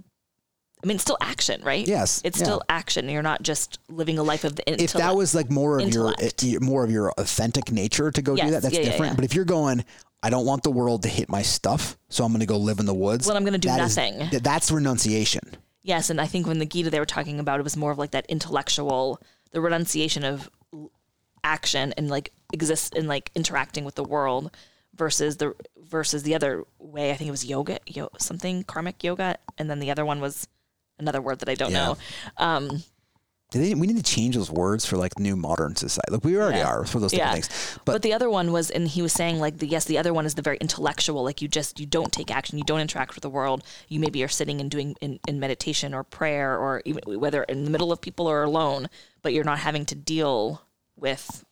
I 0.82 0.86
mean, 0.86 0.94
it's 0.94 1.02
still 1.02 1.18
action, 1.20 1.62
right? 1.64 1.86
Yes, 1.86 2.20
It's 2.24 2.38
yeah. 2.38 2.44
still 2.44 2.62
action. 2.68 3.08
You're 3.08 3.22
not 3.22 3.42
just 3.42 3.78
living 3.88 4.18
a 4.18 4.22
life 4.22 4.44
of 4.44 4.54
the 4.56 4.64
intellect. 4.66 4.94
If 4.94 5.00
that 5.00 5.16
was 5.16 5.34
like 5.34 5.50
more 5.50 5.78
of 5.78 5.84
intellect. 5.86 6.22
Eh, 6.22 6.46
your 6.46 6.60
more 6.60 6.84
of 6.84 6.90
your 6.90 7.10
authentic 7.12 7.72
nature 7.72 8.10
to 8.10 8.22
go 8.22 8.36
do 8.36 8.50
that, 8.50 8.62
that's 8.62 8.76
yeah, 8.76 8.84
different. 8.84 9.12
yeah. 9.12 9.16
But 9.16 9.24
if 9.24 9.34
you're 9.34 9.44
going, 9.44 9.84
I 10.22 10.30
don't 10.30 10.46
want 10.46 10.62
the 10.62 10.70
world 10.70 11.02
to 11.02 11.08
hit 11.08 11.28
my 11.28 11.42
stuff, 11.42 11.96
so 12.08 12.24
I'm 12.24 12.30
going 12.32 12.40
to 12.40 12.46
go 12.46 12.56
live 12.58 12.78
in 12.78 12.86
the 12.86 12.94
woods. 12.94 13.26
Well, 13.26 13.36
I'm 13.36 13.44
gonna 13.44 13.58
do 13.58 13.68
that 13.68 13.80
is- 13.80 13.96
nothing. 13.96 14.28
th- 14.30 14.42
that's 14.42 14.70
renunciation. 14.70 15.42
Yes, 15.82 16.10
and 16.10 16.20
I 16.20 16.26
think 16.26 16.46
when 16.46 16.58
the 16.58 16.66
Gita 16.66 16.90
they 16.90 16.98
were 17.00 17.06
talking 17.06 17.40
about 17.40 17.58
it 17.60 17.62
was 17.62 17.76
more 17.76 17.90
of 17.90 17.98
like 17.98 18.10
that 18.12 18.26
intellectual, 18.26 19.20
the 19.52 19.60
renunciation 19.60 20.22
of 20.24 20.50
action 21.44 21.94
and 21.96 22.08
like 22.10 22.32
exist 22.52 22.94
and 22.94 23.08
like 23.08 23.30
interacting 23.34 23.84
with 23.84 23.94
the 23.94 24.04
world 24.04 24.50
versus 24.94 25.36
the 25.38 25.54
versus 25.78 26.22
the 26.24 26.34
other 26.34 26.64
way. 26.78 27.10
I 27.10 27.14
think 27.14 27.28
it 27.28 27.32
was 27.32 27.44
yoga, 27.44 27.78
yo, 27.86 28.10
something 28.18 28.64
karmic 28.64 29.02
yoga, 29.02 29.36
and 29.56 29.70
then 29.70 29.78
the 29.78 29.90
other 29.90 30.04
one 30.04 30.20
was 30.20 30.46
another 30.98 31.20
word 31.20 31.38
that 31.40 31.48
I 31.48 31.54
don't 31.54 31.70
Yeah. 31.72 31.86
know. 31.86 31.96
Um, 32.36 32.82
we 33.54 33.74
need 33.74 33.96
to 33.96 34.02
change 34.02 34.36
those 34.36 34.50
words 34.50 34.84
for 34.84 34.98
like 34.98 35.18
new 35.18 35.34
modern 35.34 35.74
society. 35.74 36.12
Like 36.12 36.22
we 36.22 36.36
already 36.36 36.58
Yeah. 36.58 36.66
are 36.68 36.84
for 36.84 37.00
those 37.00 37.14
yeah, 37.14 37.32
things. 37.32 37.48
but, 37.86 37.92
But, 37.94 38.02
the 38.02 38.12
other 38.12 38.28
one 38.28 38.52
was, 38.52 38.68
and 38.70 38.86
he 38.86 39.00
was 39.00 39.14
saying 39.14 39.38
like 39.40 39.56
the 39.58 39.66
yes, 39.66 39.86
the 39.86 39.96
other 39.96 40.12
one 40.12 40.26
is 40.26 40.34
the 40.34 40.42
very 40.42 40.58
intellectual. 40.58 41.22
Like 41.24 41.40
you 41.40 41.48
just 41.48 41.80
you 41.80 41.86
don't 41.86 42.12
take 42.12 42.30
action, 42.30 42.58
you 42.58 42.64
don't 42.64 42.80
interact 42.80 43.14
with 43.14 43.22
the 43.22 43.30
world. 43.30 43.64
You 43.88 44.00
maybe 44.00 44.22
are 44.22 44.28
sitting 44.28 44.60
and 44.60 44.70
doing 44.70 44.96
in, 45.00 45.18
in 45.26 45.40
meditation 45.40 45.94
or 45.94 46.04
prayer 46.04 46.58
or 46.58 46.82
even 46.84 47.18
whether 47.18 47.42
in 47.44 47.64
the 47.64 47.70
middle 47.70 47.90
of 47.90 48.02
people 48.02 48.26
or 48.26 48.42
alone, 48.42 48.88
but 49.22 49.32
you're 49.32 49.44
not 49.44 49.60
having 49.60 49.86
to 49.86 49.94
deal 49.94 50.60
with 50.94 51.42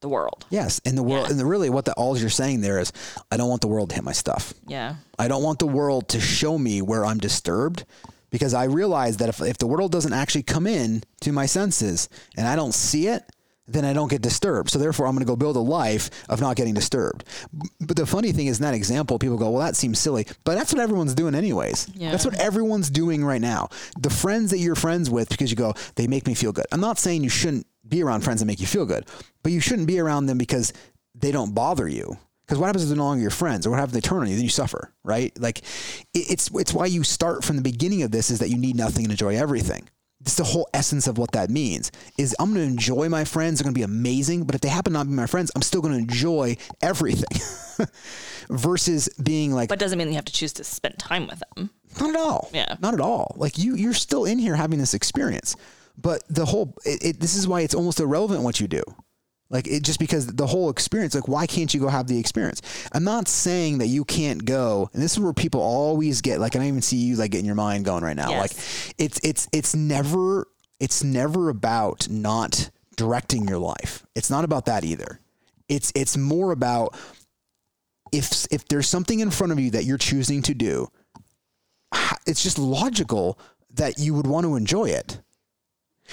the 0.00 0.08
world. 0.10 0.44
yes, 0.50 0.80
and 0.84 0.96
the 0.96 1.02
world, 1.02 1.24
Yeah. 1.24 1.30
and 1.32 1.40
the, 1.40 1.44
really, 1.46 1.70
what 1.70 1.84
the 1.84 1.92
all 1.94 2.16
you're 2.16 2.28
saying 2.30 2.60
there 2.60 2.78
is, 2.78 2.92
I 3.32 3.36
don't 3.36 3.48
want 3.48 3.62
the 3.62 3.66
world 3.68 3.88
to 3.88 3.96
hit 3.96 4.04
my 4.04 4.12
stuff. 4.12 4.54
Yeah. 4.66 4.94
I 5.18 5.26
don't 5.26 5.42
want 5.42 5.58
the 5.58 5.66
world 5.66 6.08
to 6.10 6.20
show 6.20 6.56
me 6.56 6.82
where 6.82 7.04
I'm 7.04 7.18
disturbed 7.18 7.84
because 8.30 8.54
I 8.54 8.64
realize 8.64 9.18
that 9.18 9.28
if, 9.28 9.40
if 9.40 9.58
the 9.58 9.66
world 9.66 9.92
doesn't 9.92 10.12
actually 10.12 10.42
come 10.42 10.66
in 10.66 11.02
to 11.22 11.32
my 11.32 11.46
senses 11.46 12.08
and 12.36 12.46
I 12.46 12.56
don't 12.56 12.74
see 12.74 13.08
it, 13.08 13.24
then 13.68 13.84
I 13.84 13.92
don't 13.92 14.08
get 14.08 14.22
disturbed. 14.22 14.70
So 14.70 14.78
therefore, 14.78 15.06
I'm 15.06 15.14
going 15.14 15.24
to 15.24 15.30
go 15.30 15.36
build 15.36 15.56
a 15.56 15.60
life 15.60 16.10
of 16.28 16.40
not 16.40 16.56
getting 16.56 16.74
disturbed. 16.74 17.24
But 17.80 17.96
the 17.96 18.06
funny 18.06 18.32
thing 18.32 18.46
is, 18.46 18.58
in 18.58 18.62
that 18.64 18.74
example, 18.74 19.18
people 19.18 19.36
go, 19.36 19.50
"Well, 19.50 19.62
that 19.62 19.76
seems 19.76 19.98
silly," 19.98 20.26
but 20.44 20.54
that's 20.54 20.72
what 20.72 20.80
everyone's 20.80 21.14
doing 21.14 21.34
anyways. 21.34 21.86
Yeah. 21.94 22.10
That's 22.10 22.24
what 22.24 22.34
everyone's 22.34 22.88
doing 22.88 23.24
right 23.24 23.40
now. 23.40 23.68
The 23.98 24.10
friends 24.10 24.50
that 24.52 24.58
you're 24.58 24.74
friends 24.74 25.10
with, 25.10 25.28
because 25.28 25.50
you 25.50 25.56
go, 25.56 25.74
they 25.96 26.06
make 26.06 26.26
me 26.26 26.34
feel 26.34 26.52
good. 26.52 26.64
I'm 26.72 26.80
not 26.80 26.98
saying 26.98 27.22
you 27.22 27.28
shouldn't 27.28 27.66
be 27.86 28.02
around 28.02 28.22
friends 28.22 28.40
that 28.40 28.46
make 28.46 28.60
you 28.60 28.66
feel 28.66 28.86
good, 28.86 29.06
but 29.42 29.52
you 29.52 29.60
shouldn't 29.60 29.86
be 29.86 30.00
around 30.00 30.26
them 30.26 30.38
because 30.38 30.72
they 31.14 31.30
don't 31.30 31.54
bother 31.54 31.86
you. 31.88 32.16
Because 32.48 32.58
what 32.58 32.66
happens 32.68 32.84
if 32.84 32.88
they're 32.88 32.96
no 32.96 33.04
longer 33.04 33.20
your 33.20 33.30
friends, 33.30 33.66
or 33.66 33.70
what 33.70 33.78
happens 33.78 33.94
if 33.94 34.02
they 34.02 34.08
turn 34.08 34.22
on 34.22 34.26
you? 34.26 34.34
Then 34.36 34.42
you 34.42 34.48
suffer, 34.48 34.90
right? 35.04 35.38
Like, 35.38 35.58
it's 36.14 36.48
it's 36.54 36.72
why 36.72 36.86
you 36.86 37.04
start 37.04 37.44
from 37.44 37.56
the 37.56 37.62
beginning 37.62 38.02
of 38.02 38.10
this 38.10 38.30
is 38.30 38.38
that 38.38 38.48
you 38.48 38.56
need 38.56 38.74
nothing 38.74 39.04
and 39.04 39.12
enjoy 39.12 39.36
everything. 39.36 39.86
It's 40.22 40.36
the 40.36 40.44
whole 40.44 40.66
essence 40.72 41.06
of 41.06 41.18
what 41.18 41.32
that 41.32 41.50
means. 41.50 41.92
Is 42.16 42.34
I'm 42.40 42.54
going 42.54 42.66
to 42.66 42.72
enjoy 42.72 43.10
my 43.10 43.24
friends; 43.24 43.58
they're 43.58 43.64
going 43.64 43.74
to 43.74 43.78
be 43.78 43.84
amazing. 43.84 44.44
But 44.44 44.54
if 44.54 44.62
they 44.62 44.68
happen 44.70 44.94
not 44.94 45.02
to 45.02 45.10
be 45.10 45.14
my 45.14 45.26
friends, 45.26 45.52
I'm 45.54 45.60
still 45.60 45.82
going 45.82 45.92
to 45.92 45.98
enjoy 46.00 46.56
everything. 46.80 47.38
Versus 48.48 49.10
being 49.22 49.52
like, 49.52 49.68
But 49.68 49.78
doesn't 49.78 49.98
mean 49.98 50.08
you 50.08 50.14
have 50.14 50.24
to 50.24 50.32
choose 50.32 50.54
to 50.54 50.64
spend 50.64 50.98
time 50.98 51.26
with 51.26 51.42
them. 51.54 51.68
not 52.00 52.10
at 52.10 52.16
all. 52.16 52.48
Yeah. 52.54 52.76
Not 52.80 52.94
at 52.94 53.00
all. 53.00 53.34
Like 53.36 53.58
you, 53.58 53.74
you're 53.74 53.92
still 53.92 54.24
in 54.24 54.38
here 54.38 54.56
having 54.56 54.78
this 54.78 54.94
experience. 54.94 55.54
But 56.00 56.22
the 56.30 56.46
whole, 56.46 56.74
it, 56.86 57.04
it, 57.04 57.20
this 57.20 57.34
is 57.34 57.46
why 57.46 57.60
it's 57.60 57.74
almost 57.74 58.00
irrelevant 58.00 58.42
what 58.42 58.58
you 58.58 58.68
do. 58.68 58.82
Like 59.50 59.66
it 59.66 59.82
just 59.82 59.98
because 59.98 60.26
the 60.26 60.46
whole 60.46 60.68
experience, 60.68 61.14
like 61.14 61.28
why 61.28 61.46
can't 61.46 61.72
you 61.72 61.80
go 61.80 61.88
have 61.88 62.06
the 62.06 62.18
experience? 62.18 62.60
I'm 62.92 63.04
not 63.04 63.28
saying 63.28 63.78
that 63.78 63.86
you 63.86 64.04
can't 64.04 64.44
go, 64.44 64.90
and 64.92 65.02
this 65.02 65.12
is 65.12 65.20
where 65.20 65.32
people 65.32 65.60
always 65.60 66.20
get 66.20 66.38
like 66.38 66.54
I 66.54 66.58
don't 66.58 66.68
even 66.68 66.82
see 66.82 66.98
you 66.98 67.16
like 67.16 67.30
getting 67.30 67.46
your 67.46 67.54
mind 67.54 67.86
going 67.86 68.04
right 68.04 68.16
now. 68.16 68.28
Yes. 68.28 68.40
Like 68.40 68.94
it's 68.98 69.20
it's 69.22 69.48
it's 69.52 69.74
never 69.74 70.46
it's 70.80 71.02
never 71.02 71.48
about 71.48 72.08
not 72.10 72.70
directing 72.96 73.48
your 73.48 73.58
life. 73.58 74.04
It's 74.14 74.28
not 74.28 74.44
about 74.44 74.66
that 74.66 74.84
either. 74.84 75.18
It's 75.68 75.92
it's 75.94 76.16
more 76.16 76.52
about 76.52 76.94
if 78.12 78.46
if 78.50 78.68
there's 78.68 78.88
something 78.88 79.20
in 79.20 79.30
front 79.30 79.52
of 79.52 79.58
you 79.58 79.70
that 79.70 79.84
you're 79.84 79.98
choosing 79.98 80.42
to 80.42 80.54
do, 80.54 80.88
it's 82.26 82.42
just 82.42 82.58
logical 82.58 83.38
that 83.74 83.98
you 83.98 84.12
would 84.12 84.26
want 84.26 84.44
to 84.44 84.56
enjoy 84.56 84.86
it. 84.86 85.20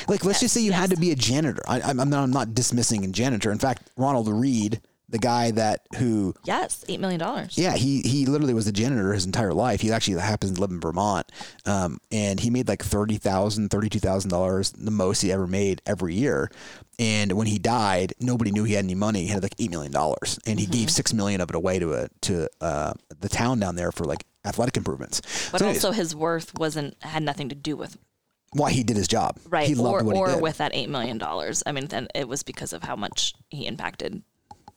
Like, 0.08 0.26
let's 0.26 0.40
just 0.40 0.54
say 0.54 0.62
you 0.62 0.72
had 0.72 0.90
to 0.92 0.98
be 0.98 1.12
a 1.12 1.16
janitor. 1.16 1.62
I, 1.68 1.82
I'm, 1.82 2.00
I'm 2.00 2.10
not, 2.10 2.24
I'm 2.24 2.32
not 2.32 2.54
dismissing 2.54 3.04
a 3.06 3.08
janitor. 3.10 3.52
In 3.52 3.60
fact, 3.60 3.90
Ronald 3.98 4.28
Read, 4.28 4.82
the 5.08 5.20
guy 5.20 5.52
that 5.52 5.82
who, 5.98 6.34
Yes, 6.46 6.84
$8 6.90 7.00
million. 7.00 7.22
yeah, 7.52 7.76
he 7.76 8.02
he 8.02 8.26
literally 8.26 8.56
was 8.56 8.68
a 8.68 8.72
janitor 8.72 9.14
his 9.14 9.26
entire 9.26 9.54
life. 9.54 9.80
He 9.82 9.92
actually 9.92 10.20
happens 10.20 10.54
to 10.54 10.62
live 10.62 10.72
in 10.72 10.82
Vermont, 10.82 11.32
um, 11.66 12.00
and 12.12 12.40
he 12.40 12.50
made 12.50 12.68
like 12.68 12.84
thirty 12.84 13.18
thousand, 13.18 13.70
thirty-two 13.70 14.00
thousand 14.00 14.32
dollars, 14.32 14.72
the 14.72 14.90
most 14.92 15.22
he 15.22 15.32
ever 15.32 15.46
made 15.48 15.82
every 15.86 16.16
year. 16.16 16.50
And 16.98 17.34
when 17.34 17.46
he 17.46 17.60
died, 17.60 18.14
nobody 18.20 18.52
knew 18.52 18.64
he 18.64 18.74
had 18.74 18.84
any 18.86 18.96
money. 18.96 19.22
He 19.24 19.28
had 19.28 19.44
like 19.44 19.54
eight 19.60 19.70
million 19.70 19.92
dollars, 19.92 20.40
and 20.48 20.60
he 20.60 20.66
gave 20.66 20.90
six 20.90 21.14
million 21.14 21.40
of 21.40 21.50
it 21.50 21.56
away 21.56 21.78
to 21.80 21.94
a 21.94 22.08
to 22.22 22.50
uh, 22.60 22.94
the 23.20 23.30
town 23.30 23.60
down 23.60 23.76
there 23.76 23.92
for 23.92 24.06
like 24.06 24.26
athletic 24.44 24.76
improvements. 24.76 25.22
But 25.52 25.60
So 25.60 25.66
anyways, 25.66 25.86
also 25.86 25.96
his 25.96 26.16
worth 26.16 26.58
wasn't 26.58 26.96
had 27.04 27.22
nothing 27.22 27.50
to 27.50 27.56
do 27.56 27.76
with 27.76 27.98
why 28.56 28.72
he 28.72 28.84
did 28.84 28.98
his 28.98 29.08
job, 29.08 29.38
right 29.50 29.68
He 29.68 29.76
loved 29.76 30.02
or 30.02 30.06
what 30.06 30.16
or 30.16 30.28
he 30.30 30.34
did. 30.36 30.42
with 30.44 30.58
that 30.58 30.72
eight 30.74 30.90
million 30.90 31.18
dollars. 31.18 31.62
I 31.66 31.72
mean, 31.72 31.88
then 31.88 32.08
it 32.16 32.28
was 32.28 32.42
because 32.44 32.74
of 32.74 32.84
how 32.84 32.96
much 32.96 33.34
he 33.50 33.68
impacted. 33.68 34.22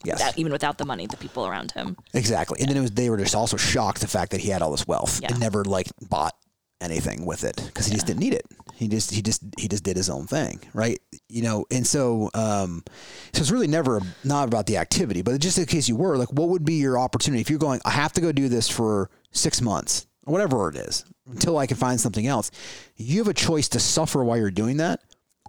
Yes. 0.04 0.18
without- 0.20 0.38
even 0.38 0.52
without 0.52 0.78
the 0.78 0.85
money, 0.85 1.06
the 1.08 1.16
people 1.16 1.44
around 1.47 1.73
him. 1.73 1.97
Exactly. 2.14 2.61
And 2.61 2.68
then 2.68 2.76
it 2.76 2.80
was 2.82 2.90
they 2.92 3.11
were 3.11 3.16
just 3.16 3.35
also 3.35 3.56
shocked 3.56 4.00
the 4.00 4.06
fact 4.06 4.30
that 4.30 4.40
he 4.40 4.49
had 4.50 4.62
all 4.62 4.70
this 4.70 4.87
wealth 4.87 5.20
Yeah. 5.20 5.28
and 5.32 5.40
never 5.40 5.64
like 5.64 5.88
bought 6.08 6.35
anything 6.80 7.26
with 7.26 7.42
it 7.42 7.56
because 7.66 7.87
he 7.87 7.94
just 7.94 8.06
didn't 8.06 8.20
need 8.20 8.32
it. 8.35 8.47
He 8.75 8.87
just 8.87 9.11
he 9.11 9.23
just 9.23 9.42
he 9.58 9.66
just 9.66 9.82
did 9.82 9.97
his 9.97 10.08
own 10.08 10.28
thing, 10.28 10.61
right? 10.73 11.00
You 11.28 11.42
know, 11.42 11.66
and 11.73 11.85
so 11.85 12.30
um 12.35 12.85
so 13.32 13.40
it's 13.40 13.50
really 13.50 13.66
never 13.66 14.00
not 14.23 14.47
about 14.47 14.66
the 14.66 14.76
activity, 14.76 15.23
but 15.23 15.40
just 15.40 15.58
in 15.58 15.66
case 15.66 15.88
you 15.88 15.97
were, 15.97 16.16
like 16.16 16.32
what 16.32 16.49
would 16.50 16.64
be 16.64 16.75
your 16.75 16.97
opportunity 16.97 17.40
if 17.40 17.50
you're 17.50 17.58
going 17.58 17.80
I 17.85 17.90
have 17.90 18.12
to 18.12 18.20
go 18.20 18.30
do 18.30 18.49
this 18.49 18.68
for 18.68 19.11
6 19.32 19.61
months, 19.61 20.06
whatever 20.28 20.68
it 20.68 20.76
is, 20.76 21.04
until 21.30 21.58
I 21.58 21.66
can 21.66 21.76
find 21.76 22.00
something 22.00 22.26
else. 22.26 22.50
You 22.97 23.18
have 23.18 23.28
a 23.28 23.35
choice 23.35 23.68
to 23.70 23.80
suffer 23.80 24.23
while 24.23 24.38
you're 24.38 24.50
doing 24.50 24.78
that 24.78 25.00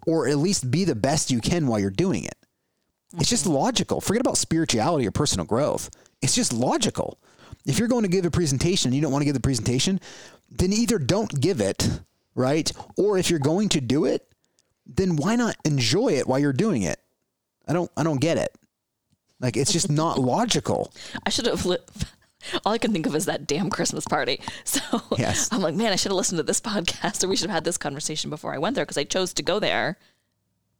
or 0.06 0.28
at 0.28 0.38
least 0.38 0.72
be 0.72 0.86
the 0.86 0.96
best 0.96 1.32
you 1.32 1.40
can 1.40 1.68
while 1.68 1.80
you're 1.80 1.90
doing 1.90 2.24
it. 2.24 2.36
It's 3.18 3.30
just 3.30 3.46
mm-hmm. 3.46 3.54
logical. 3.54 4.02
Forget 4.02 4.22
about 4.22 4.38
spirituality 4.38 5.08
or 5.08 5.12
personal 5.12 5.46
growth. 5.46 5.90
It's 6.22 6.36
just 6.36 6.54
logical. 6.54 7.20
If 7.66 7.80
you're 7.80 7.88
going 7.88 8.04
to 8.04 8.10
give 8.10 8.26
a 8.26 8.32
presentation 8.32 8.90
and 8.90 8.96
you 8.96 9.02
don't 9.02 9.12
want 9.12 9.22
to 9.22 9.26
give 9.26 9.34
the 9.34 9.40
presentation, 9.40 10.00
then 10.50 10.74
either 10.74 10.98
don't 10.98 11.40
give 11.40 11.62
it, 11.62 11.88
right? 12.36 12.72
Or 12.98 13.18
if 13.18 13.30
you're 13.30 13.40
going 13.40 13.70
to 13.70 13.82
do 13.82 14.06
it, 14.06 14.28
then 14.86 15.16
why 15.16 15.36
not 15.36 15.56
enjoy 15.66 16.10
it 16.10 16.28
while 16.28 16.40
you're 16.40 16.54
doing 16.54 16.84
it? 16.84 17.00
I 17.68 17.74
don't 17.74 17.92
I 17.96 18.04
don't 18.04 18.22
get 18.22 18.38
it. 18.38 18.56
Like 19.40 19.58
it's 19.58 19.72
just 19.72 19.90
not 19.92 20.18
logical. 20.18 20.92
I 21.26 21.30
should 21.30 21.46
have. 21.46 21.66
Li- 21.66 21.78
all 22.66 22.74
I 22.74 22.78
can 22.78 22.92
think 22.94 23.06
of 23.06 23.16
is 23.16 23.26
that 23.26 23.48
damn 23.48 23.70
Christmas 23.70 24.06
party. 24.06 24.40
So 24.66 24.82
Yes. 25.18 25.50
I'm 25.52 25.62
like, 25.62 25.76
man, 25.76 25.92
I 25.92 25.96
should 25.96 26.12
have 26.12 26.18
listened 26.18 26.38
to 26.38 26.44
this 26.44 26.62
podcast, 26.72 27.24
or 27.24 27.28
we 27.28 27.36
should 27.36 27.50
have 27.50 27.56
had 27.56 27.64
this 27.64 27.78
conversation 27.78 28.30
before 28.30 28.54
I 28.54 28.58
went 28.58 28.76
there 28.76 28.86
because 28.86 28.98
I 28.98 29.04
chose 29.04 29.34
to 29.34 29.44
go 29.44 29.60
there, 29.60 29.98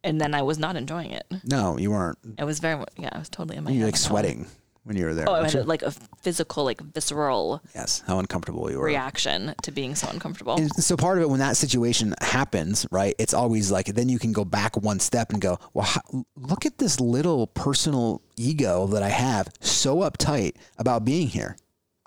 and 0.04 0.20
then 0.20 0.34
I 0.34 0.42
was 0.42 0.58
not 0.58 0.76
enjoying 0.76 1.10
it. 1.10 1.26
No, 1.44 1.76
you 1.78 1.90
weren't. 1.90 2.18
It 2.38 2.44
was 2.44 2.58
very, 2.60 2.82
yeah, 2.96 3.10
I 3.12 3.18
was 3.18 3.28
totally 3.28 3.56
in 3.56 3.64
my. 3.64 3.70
You're 3.72 3.86
like 3.86 3.96
sweating 3.96 4.46
when 4.90 4.96
you 4.96 5.04
were 5.04 5.14
there. 5.14 5.28
Oh, 5.28 5.34
I 5.34 5.48
had 5.48 5.68
like 5.68 5.82
a 5.82 5.92
physical, 6.20 6.64
like 6.64 6.80
visceral 6.80 7.62
yes, 7.76 8.02
how 8.08 8.18
uncomfortable 8.18 8.68
you 8.72 8.78
were. 8.78 8.86
reaction 8.86 9.54
to 9.62 9.70
being 9.70 9.94
so 9.94 10.08
uncomfortable. 10.08 10.56
And 10.56 10.68
so 10.74 10.96
part 10.96 11.18
of 11.18 11.22
it 11.22 11.30
when 11.30 11.38
that 11.38 11.56
situation 11.56 12.12
happens, 12.20 12.88
right? 12.90 13.14
It's 13.16 13.32
always 13.32 13.70
like 13.70 13.86
then 13.86 14.08
you 14.08 14.18
can 14.18 14.32
go 14.32 14.44
back 14.44 14.76
one 14.76 14.98
step 14.98 15.30
and 15.30 15.40
go, 15.40 15.60
well, 15.74 15.86
how, 15.86 16.00
look 16.34 16.66
at 16.66 16.78
this 16.78 16.98
little 16.98 17.46
personal 17.46 18.20
ego 18.36 18.88
that 18.88 19.04
I 19.04 19.10
have, 19.10 19.46
so 19.60 19.98
uptight 19.98 20.56
about 20.76 21.04
being 21.04 21.28
here. 21.28 21.56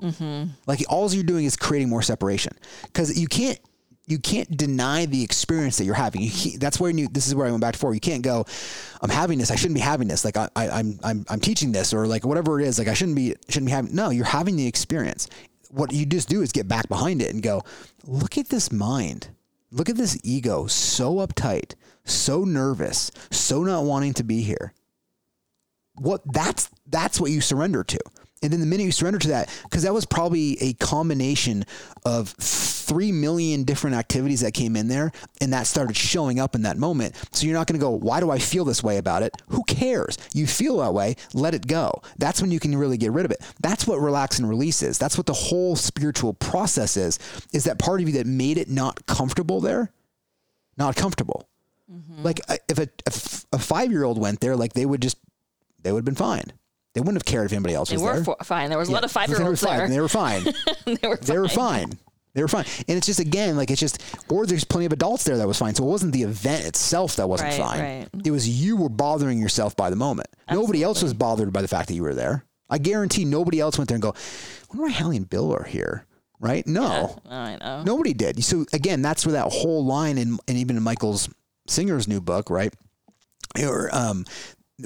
Mm-hmm. 0.01 0.49
Like 0.67 0.83
all 0.89 1.09
you're 1.13 1.23
doing 1.23 1.45
is 1.45 1.55
creating 1.55 1.87
more 1.87 2.01
separation 2.01 2.51
because 2.87 3.17
you 3.17 3.27
can't. 3.27 3.59
You 4.05 4.19
can't 4.19 4.55
deny 4.57 5.05
the 5.05 5.23
experience 5.23 5.77
that 5.77 5.85
you're 5.85 5.95
having. 5.95 6.21
You 6.23 6.57
that's 6.57 6.79
where 6.79 6.91
you. 6.91 7.07
This 7.07 7.27
is 7.27 7.35
where 7.35 7.47
I 7.47 7.51
went 7.51 7.61
back 7.61 7.73
to 7.73 7.77
before. 7.77 7.93
You 7.93 8.01
can't 8.01 8.21
go. 8.21 8.45
I'm 9.01 9.09
having 9.09 9.39
this. 9.39 9.49
I 9.49 9.55
shouldn't 9.55 9.75
be 9.75 9.81
having 9.81 10.07
this. 10.09 10.25
Like 10.25 10.35
I, 10.35 10.49
I, 10.55 10.69
I'm, 10.69 10.99
I'm, 11.03 11.25
I'm 11.29 11.39
teaching 11.39 11.71
this, 11.71 11.93
or 11.93 12.05
like 12.05 12.25
whatever 12.25 12.59
it 12.59 12.67
is. 12.67 12.77
Like 12.77 12.89
I 12.89 12.93
shouldn't 12.93 13.15
be, 13.15 13.35
shouldn't 13.47 13.67
be 13.67 13.71
having. 13.71 13.95
No, 13.95 14.09
you're 14.09 14.25
having 14.25 14.57
the 14.57 14.67
experience. 14.67 15.29
What 15.69 15.93
you 15.93 16.05
just 16.05 16.27
do 16.27 16.41
is 16.41 16.51
get 16.51 16.67
back 16.67 16.87
behind 16.89 17.21
it 17.21 17.33
and 17.33 17.41
go, 17.41 17.63
look 18.05 18.37
at 18.37 18.49
this 18.49 18.71
mind. 18.71 19.29
Look 19.71 19.89
at 19.89 19.97
this 19.97 20.19
ego, 20.23 20.67
so 20.67 21.15
uptight, 21.15 21.73
so 22.05 22.43
nervous, 22.43 23.09
so 23.31 23.63
not 23.63 23.85
wanting 23.85 24.13
to 24.13 24.23
be 24.23 24.41
here. 24.41 24.73
What 25.95 26.21
that's 26.31 26.69
that's 26.85 27.19
what 27.19 27.31
you 27.31 27.41
surrender 27.41 27.83
to. 27.83 27.99
And 28.43 28.51
then 28.51 28.59
the 28.59 28.65
minute 28.67 28.83
you 28.83 28.91
surrender 28.91 29.19
to 29.19 29.29
that, 29.29 29.49
because 29.63 29.83
that 29.83 29.93
was 29.93 30.05
probably 30.05 30.61
a 30.61 30.73
combination 30.73 31.65
of 32.05 32.35
three 32.83 33.11
million 33.11 33.63
different 33.63 33.95
activities 33.95 34.41
that 34.41 34.53
came 34.53 34.75
in 34.75 34.87
there, 34.87 35.11
and 35.41 35.53
that 35.53 35.67
started 35.67 35.95
showing 35.95 36.39
up 36.39 36.55
in 36.55 36.63
that 36.63 36.77
moment. 36.77 37.15
So 37.31 37.45
you're 37.45 37.57
not 37.57 37.67
going 37.67 37.79
to 37.79 37.83
go, 37.83 37.89
why 37.91 38.19
do 38.19 38.29
I 38.31 38.39
feel 38.39 38.65
this 38.65 38.83
way 38.83 38.97
about 38.97 39.23
it? 39.23 39.33
Who 39.49 39.63
cares? 39.63 40.17
You 40.33 40.47
feel 40.47 40.77
that 40.77 40.93
way, 40.93 41.15
let 41.33 41.53
it 41.53 41.67
go. 41.67 42.01
That's 42.17 42.41
when 42.41 42.51
you 42.51 42.59
can 42.59 42.75
really 42.75 42.97
get 42.97 43.11
rid 43.11 43.25
of 43.25 43.31
it. 43.31 43.41
That's 43.61 43.87
what 43.87 43.99
relax 43.99 44.39
and 44.39 44.47
release 44.47 44.83
is. 44.83 44.97
That's 44.97 45.17
what 45.17 45.25
the 45.25 45.33
whole 45.33 45.75
spiritual 45.75 46.33
process 46.33 46.97
is, 46.97 47.19
is 47.53 47.63
that 47.65 47.79
part 47.79 48.01
of 48.01 48.07
you 48.07 48.13
that 48.15 48.27
made 48.27 48.57
it 48.57 48.69
not 48.69 49.05
comfortable 49.05 49.61
there, 49.61 49.91
not 50.77 50.95
comfortable. 50.95 51.47
Like 52.23 52.39
uh, 52.49 52.57
if 52.67 52.79
a, 52.79 52.87
if 53.05 53.45
a 53.53 53.59
five 53.59 53.91
year 53.91 54.03
old 54.03 54.17
went 54.19 54.39
there, 54.39 54.55
like 54.55 54.73
they 54.73 54.85
would 54.85 55.01
just, 55.01 55.17
they 55.81 55.91
would 55.91 55.99
have 55.99 56.05
been 56.05 56.15
fine. 56.15 56.51
They 56.93 57.01
wouldn't 57.01 57.17
have 57.17 57.25
cared 57.25 57.45
if 57.47 57.53
anybody 57.53 57.73
else 57.75 57.89
they 57.89 57.97
was 57.97 58.03
were 58.03 58.13
there. 58.13 58.23
fo- 58.23 58.35
fine. 58.43 58.69
There 58.69 58.77
was 58.79 58.89
a 58.89 58.91
lot 58.91 59.03
of 59.03 59.11
five 59.11 59.29
year 59.29 59.41
olds 59.41 59.61
they 59.61 59.67
were 59.67 59.77
fine. 59.77 59.77
there. 59.77 59.87
They 59.89 59.99
were 59.99 60.07
fine. 60.09 60.43
they 60.85 61.07
were 61.07 61.17
they 61.17 61.39
were 61.39 61.47
fine. 61.47 61.99
They 62.35 62.41
were 62.41 62.47
fine. 62.47 62.65
And 62.87 62.97
it's 62.97 63.05
just 63.07 63.19
again 63.19 63.55
like 63.55 63.69
it's 63.69 63.79
just 63.79 64.01
or 64.29 64.45
there's 64.45 64.63
plenty 64.63 64.85
of 64.87 64.93
adults 64.93 65.23
there 65.23 65.37
that 65.37 65.47
was 65.47 65.57
fine. 65.57 65.75
So 65.75 65.83
it 65.83 65.87
wasn't 65.89 66.13
the 66.13 66.23
event 66.23 66.65
itself 66.65 67.15
that 67.17 67.27
wasn't 67.29 67.51
Right, 67.51 67.59
fine. 67.61 67.79
right. 67.79 68.07
It 68.25 68.31
was 68.31 68.47
you 68.49 68.75
were 68.75 68.89
bothering 68.89 69.39
yourself 69.39 69.75
by 69.75 69.89
the 69.89 69.95
moment. 69.95 70.27
Nobody 70.49 70.81
else 70.83 71.03
was 71.03 71.13
bothered 71.13 71.53
by 71.53 71.61
the 71.61 71.67
fact 71.67 71.87
that 71.89 71.93
you 71.95 72.03
were 72.03 72.15
there. 72.15 72.45
I 72.69 72.79
guarantee 72.79 73.23
nobody 73.25 73.59
else 73.59 73.77
went 73.77 73.87
there 73.89 73.95
and 73.95 74.01
go, 74.01 74.15
wonder 74.69 74.83
why 74.85 74.91
Hallie 74.91 75.17
and 75.17 75.29
Bill 75.29 75.53
are 75.53 75.63
here. 75.63 76.05
Right? 76.39 76.65
No. 76.65 77.21
I 77.29 77.57
know. 77.61 77.83
Nobody 77.83 78.13
did. 78.13 78.43
So 78.43 78.65
again, 78.73 79.01
that's 79.03 79.25
where 79.25 79.33
that 79.33 79.51
whole 79.51 79.85
line 79.85 80.17
in, 80.17 80.39
and 80.47 80.57
even 80.57 80.75
in 80.75 80.83
Michael's 80.83 81.29
Singer's 81.67 82.07
new 82.07 82.19
book, 82.19 82.49
right? 82.49 82.73
Or 83.61 83.93
um, 83.95 84.25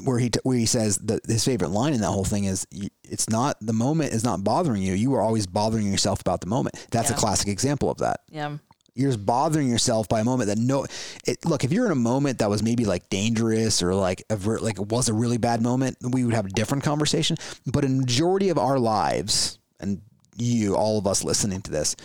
where 0.04 0.20
he 0.20 0.30
where 0.44 0.58
he 0.58 0.66
says 0.66 0.98
that 0.98 1.26
his 1.26 1.46
favorite 1.46 1.70
line 1.70 1.94
in 1.94 2.02
that 2.02 2.08
whole 2.12 2.26
thing 2.26 2.44
is, 2.44 2.68
"It's 3.04 3.30
not 3.30 3.58
the 3.62 3.74
moment 3.74 4.14
is 4.14 4.24
not 4.24 4.44
bothering 4.44 4.82
you. 4.82 4.94
You 4.94 5.14
are 5.16 5.22
always 5.22 5.48
bothering 5.48 5.90
yourself 5.90 6.22
about 6.22 6.42
the 6.42 6.48
moment." 6.48 6.76
That's 6.92 7.10
a 7.10 7.14
classic 7.14 7.48
example 7.48 7.90
of 7.90 7.98
that. 8.00 8.22
Yeah. 8.30 8.58
You're 8.96 9.12
just 9.12 9.26
bothering 9.26 9.70
yourself 9.70 10.10
by 10.10 10.22
a 10.22 10.24
moment 10.24 10.48
that 10.48 10.58
no, 10.58 10.88
it, 11.26 11.46
look, 11.46 11.64
if 11.64 11.72
you're 11.72 11.86
in 11.86 11.92
a 11.92 11.96
moment 11.96 12.40
that 12.40 12.50
was 12.50 12.64
maybe 12.64 12.84
like 12.84 13.10
dangerous 13.10 13.84
or 13.84 13.94
like 13.94 14.24
a, 14.32 14.36
ver- 14.36 14.58
like 14.58 14.80
it 14.80 14.88
was 14.88 15.08
a 15.08 15.14
really 15.14 15.38
bad 15.38 15.62
moment, 15.62 15.98
we 16.02 16.26
would 16.26 16.34
have 16.34 16.48
a 16.48 16.50
different 16.50 16.84
conversation. 16.84 17.38
But 17.68 17.86
a 17.86 17.90
majority 17.90 18.50
of 18.50 18.58
our 18.58 18.80
lives, 18.80 19.60
and 19.80 20.02
you, 20.36 20.76
all 20.76 20.98
of 20.98 21.06
us 21.06 21.24
listening 21.24 21.62
to 21.62 21.72
this, 21.72 21.96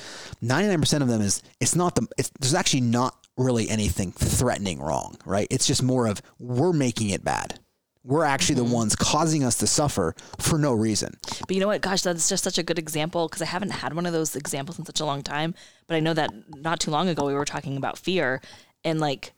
99% 0.43 1.01
of 1.01 1.09
them 1.09 1.23
is 1.23 1.43
it's 1.61 1.75
not 1.75 1.95
the 1.95 2.07
it's, 2.19 2.31
there's 2.41 2.55
actually 2.55 2.83
not 2.83 3.17
really 3.37 3.69
anything 3.71 4.13
threatening 4.13 4.79
wrong, 4.81 5.17
right? 5.25 5.47
It's 5.51 5.67
just 5.67 5.83
more 5.83 6.07
of 6.07 6.21
we're 6.39 6.73
making 6.73 7.11
it 7.11 7.25
bad. 7.25 7.59
We're 8.05 8.25
actually 8.25 8.57
the 8.57 8.65
ones 8.65 8.97
causing 8.97 9.45
us 9.45 9.59
to 9.59 9.67
suffer 9.67 10.15
for 10.41 10.59
no 10.59 10.73
reason. 10.73 11.17
But 11.47 11.53
you 11.55 11.61
know 11.61 11.69
what? 11.69 11.83
Gosh, 11.83 12.03
that's 12.03 12.29
just 12.29 12.43
such 12.43 12.59
a 12.59 12.63
good 12.65 12.79
example 12.79 13.29
because 13.29 13.43
I 13.43 13.47
haven't 13.47 13.71
had 13.71 13.95
one 13.95 14.07
of 14.07 14.13
those 14.13 14.35
examples 14.35 14.79
in 14.79 14.85
such 14.85 14.99
a 15.01 15.05
long 15.05 15.23
time. 15.23 15.55
But 15.87 15.95
I 15.97 16.01
know 16.01 16.13
that 16.15 16.31
not 16.49 16.81
too 16.81 16.91
long 16.91 17.09
ago 17.09 17.27
we 17.27 17.35
were 17.35 17.45
talking 17.45 17.77
about 17.77 17.97
fear 17.97 18.41
and 18.85 18.99
like 18.99 19.33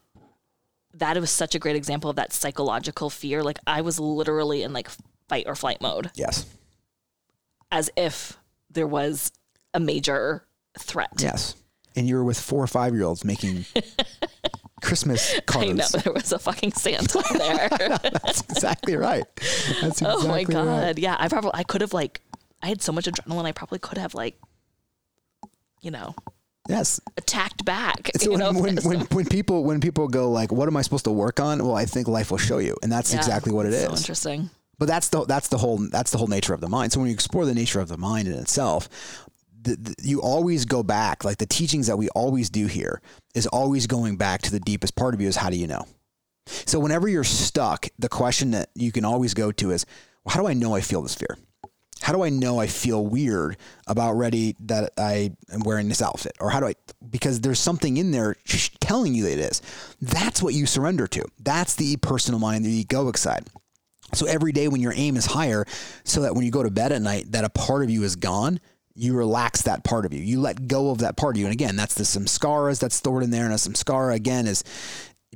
that 0.95 1.19
was 1.21 1.31
such 1.31 1.55
a 1.55 1.59
great 1.59 1.77
example 1.77 2.09
of 2.09 2.17
that 2.17 2.33
psychological 2.33 3.11
fear. 3.11 3.43
Like 3.43 3.59
I 3.67 3.83
was 3.83 4.01
literally 4.01 4.63
in 4.63 4.73
like 4.73 4.89
fight 5.29 5.45
or 5.47 5.55
flight 5.55 5.81
mode 5.83 6.11
Yes. 6.15 6.47
as 7.71 7.91
if 7.97 8.39
there 8.71 8.87
was 8.87 9.31
a 9.75 9.81
major 9.81 10.47
threat. 10.79 11.11
Yes. 11.19 11.55
And 11.97 12.09
you 12.09 12.15
were 12.17 12.25
with 12.25 12.39
four 12.41 12.63
or 12.63 12.67
five 12.67 12.95
year 12.95 13.05
olds 13.05 13.25
making 13.27 13.67
Christmas 14.85 15.41
cards. 15.47 15.69
I 15.69 15.73
know 15.73 15.87
there 16.05 16.13
was 16.13 16.33
a 16.33 16.39
fucking 16.39 16.73
Santa 16.73 17.23
there. 17.33 17.69
That's 17.69 18.41
exactly 18.43 18.97
right. 18.97 19.25
That's 19.81 20.01
exactly 20.03 20.25
oh 20.25 20.29
my 20.29 20.45
god. 20.45 20.67
right. 20.67 20.99
Yeah, 20.99 21.17
I 21.19 21.29
probably 21.29 21.53
I 21.55 21.63
could 21.65 21.81
have 21.81 21.93
like 21.93 22.21
I 22.63 22.69
had 22.69 22.83
so 22.83 22.93
much 22.93 23.07
adrenaline 23.07 23.45
I 23.47 23.53
probably 23.53 23.79
could 23.79 23.99
have 23.99 24.15
like 24.15 24.39
you 25.81 25.91
know 25.91 26.15
Yes. 26.69 26.99
attacked 27.19 27.65
back. 27.67 28.11
So 28.17 28.25
you 28.25 28.31
when, 28.31 28.41
know, 28.41 28.53
when, 28.59 28.77
when, 28.79 29.01
when 29.01 29.27
people 29.27 29.65
when 29.65 29.81
people 29.81 30.09
go 30.09 30.31
like, 30.31 30.51
"What 30.51 30.67
am 30.67 30.79
I 30.79 30.83
supposed 30.83 31.05
to 31.05 31.11
work 31.11 31.39
on?" 31.39 31.63
Well, 31.63 31.77
I 31.77 31.85
think 31.85 32.09
life 32.09 32.31
will 32.31 32.39
show 32.39 32.57
you, 32.57 32.75
and 32.83 32.91
that's 32.91 33.13
Yeah, 33.13 33.19
exactly 33.19 33.53
what 33.53 33.67
it 33.67 33.75
is. 33.75 33.85
So 33.85 33.91
interesting. 33.95 34.49
But 34.79 34.89
that's 34.89 35.09
the 35.11 35.25
that's 35.27 35.49
the 35.49 35.59
whole 35.59 35.77
that's 35.91 36.11
the 36.11 36.17
whole 36.19 36.27
nature 36.27 36.55
of 36.55 36.61
the 36.63 36.69
mind. 36.69 36.93
So 36.93 37.01
when 37.01 37.09
you 37.09 37.15
explore 37.15 37.45
the 37.45 37.55
nature 37.55 37.81
of 37.81 37.89
the 37.89 37.99
mind 37.99 38.29
in 38.29 38.35
itself, 38.35 38.89
the, 39.65 39.77
the, 39.77 39.95
you 40.03 40.23
always 40.23 40.65
go 40.65 40.83
back. 40.83 41.25
Like 41.25 41.39
the 41.39 41.47
teachings 41.47 41.87
that 41.89 41.97
we 41.97 42.09
always 42.11 42.51
do 42.51 42.67
here 42.67 43.01
is 43.35 43.47
always 43.47 43.87
going 43.87 44.17
back 44.17 44.43
to 44.43 44.51
the 44.51 44.61
deepest 44.61 44.95
part 44.95 45.15
of 45.15 45.21
you. 45.21 45.29
Is 45.29 45.37
how 45.37 45.51
do 45.51 45.57
you 45.57 45.67
know? 45.67 45.87
So 46.47 46.79
whenever 46.79 47.09
you're 47.09 47.25
stuck, 47.25 47.89
the 47.99 48.09
question 48.09 48.51
that 48.53 48.71
you 48.75 48.93
can 48.93 49.05
always 49.05 49.35
go 49.35 49.51
to 49.53 49.71
is, 49.71 49.87
well, 50.25 50.35
how 50.35 50.41
do 50.41 50.47
I 50.47 50.55
know 50.55 50.75
I 50.75 50.81
feel 50.81 51.03
this 51.03 51.15
fear? 51.15 51.39
How 52.03 52.13
do 52.13 52.23
I 52.23 52.29
know 52.29 52.61
I 52.61 52.67
feel 52.67 53.07
weird 53.07 53.57
about 53.87 54.13
ready 54.13 54.57
that 54.61 54.93
I 54.99 55.33
am 55.51 55.61
wearing 55.61 55.89
this 55.89 56.03
outfit? 56.03 56.37
Or 56.39 56.51
how 56.51 56.61
do 56.61 56.67
I, 56.67 56.75
because 57.09 57.41
there's 57.41 57.61
something 57.61 57.97
in 57.97 58.11
there 58.11 58.37
telling 58.81 59.15
you 59.15 59.27
it 59.27 59.39
is. 59.39 59.63
That's 60.03 60.43
what 60.43 60.53
you 60.53 60.67
surrender 60.67 61.07
to. 61.07 61.25
That's 61.41 61.77
the 61.77 61.97
personal 61.97 62.41
mind, 62.41 62.65
the 62.65 62.85
egoic 62.85 63.17
side. 63.17 63.47
So 64.13 64.27
every 64.27 64.53
day 64.53 64.69
when 64.69 64.83
your 64.83 64.93
aim 64.95 65.17
is 65.17 65.25
higher, 65.25 65.65
so 66.05 66.23
that 66.23 66.35
when 66.35 66.45
you 66.45 66.51
go 66.51 66.63
to 66.63 66.71
bed 66.71 66.93
at 66.93 67.01
night, 67.01 67.33
that 67.33 67.45
a 67.45 67.49
part 67.49 67.83
of 67.83 67.91
you 67.91 68.03
is 68.03 68.17
gone, 68.17 68.61
you 68.95 69.15
relax 69.15 69.63
that 69.63 69.85
part 69.85 70.07
of 70.07 70.13
you. 70.13 70.21
You 70.21 70.41
let 70.41 70.69
go 70.69 70.91
of 70.91 70.99
that 70.99 71.17
part 71.17 71.37
of 71.37 71.41
you. 71.41 71.47
And 71.47 71.53
again, 71.53 71.77
that's 71.77 71.95
the 71.95 72.05
samskaras 72.05 72.81
that's 72.81 72.95
stored 72.95 73.23
in 73.23 73.31
there. 73.31 73.45
And 73.45 73.53
a 73.53 73.57
samskara, 73.57 74.15
again, 74.15 74.47
is 74.47 74.63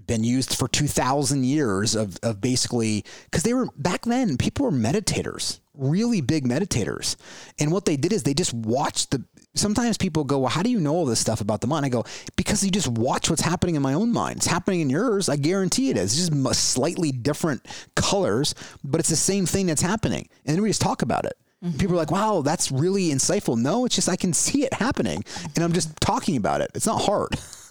been 0.07 0.23
used 0.23 0.55
for 0.57 0.69
2000 0.69 1.45
years 1.45 1.97
of, 1.97 2.19
of 2.23 2.41
basically 2.41 3.05
because 3.25 3.43
they 3.43 3.53
were 3.53 3.67
back 3.77 4.03
then 4.03 4.37
people 4.37 4.65
were 4.65 4.71
meditators 4.71 5.59
really 5.79 6.21
big 6.21 6.45
meditators. 6.45 7.17
And 7.59 7.73
what 7.73 7.85
they 7.85 7.97
did 7.97 8.13
is 8.13 8.25
they 8.25 8.35
just 8.35 8.53
watched 8.53 9.13
the 9.13 9.25
sometimes 9.55 9.97
people 9.97 10.25
go 10.25 10.41
well 10.41 10.51
how 10.51 10.63
do 10.63 10.71
you 10.71 10.79
know 10.79 10.95
all 10.95 11.07
this 11.07 11.21
stuff 11.21 11.41
about 11.41 11.61
the 11.61 11.67
mind? 11.67 11.87
I 11.87 11.89
go 11.89 12.05
because 12.37 12.63
you 12.63 12.71
just 12.71 12.89
watch 12.89 13.31
what's 13.31 13.43
happening 13.43 13.77
in 13.77 13.83
my 13.83 13.95
own 13.95 14.13
mind. 14.13 14.39
It's 14.39 14.47
happening 14.47 14.81
in 14.81 14.91
yours. 14.91 15.29
I 15.29 15.37
guarantee 15.37 15.91
it 15.91 15.97
is. 15.97 16.19
It's 16.19 16.29
just 16.29 16.61
slightly 16.61 17.13
different 17.13 17.67
colors 17.95 18.55
but 18.85 19.01
it's 19.01 19.09
the 19.09 19.17
same 19.17 19.47
thing 19.47 19.67
that's 19.67 19.83
happening. 19.83 20.29
And 20.45 20.55
then 20.55 20.63
we 20.63 20.69
just 20.69 20.83
talk 20.83 21.03
about 21.03 21.25
it 21.25 21.39
People 21.79 21.95
are 21.95 21.99
like, 21.99 22.13
wow, 22.13 22.43
that's 22.43 22.71
really 22.71 23.09
insightful. 23.09 23.59
No, 23.59 23.85
it's 23.85 23.97
just 23.97 24.09
I 24.09 24.15
can 24.15 24.33
see 24.33 24.65
it 24.65 24.73
happening 24.75 25.25
and 25.57 25.65
I'm 25.65 25.73
just 25.73 26.01
talking 26.01 26.37
about 26.37 26.61
it. 26.61 26.71
It's 26.75 26.87
not 26.87 27.03
hard. 27.03 27.33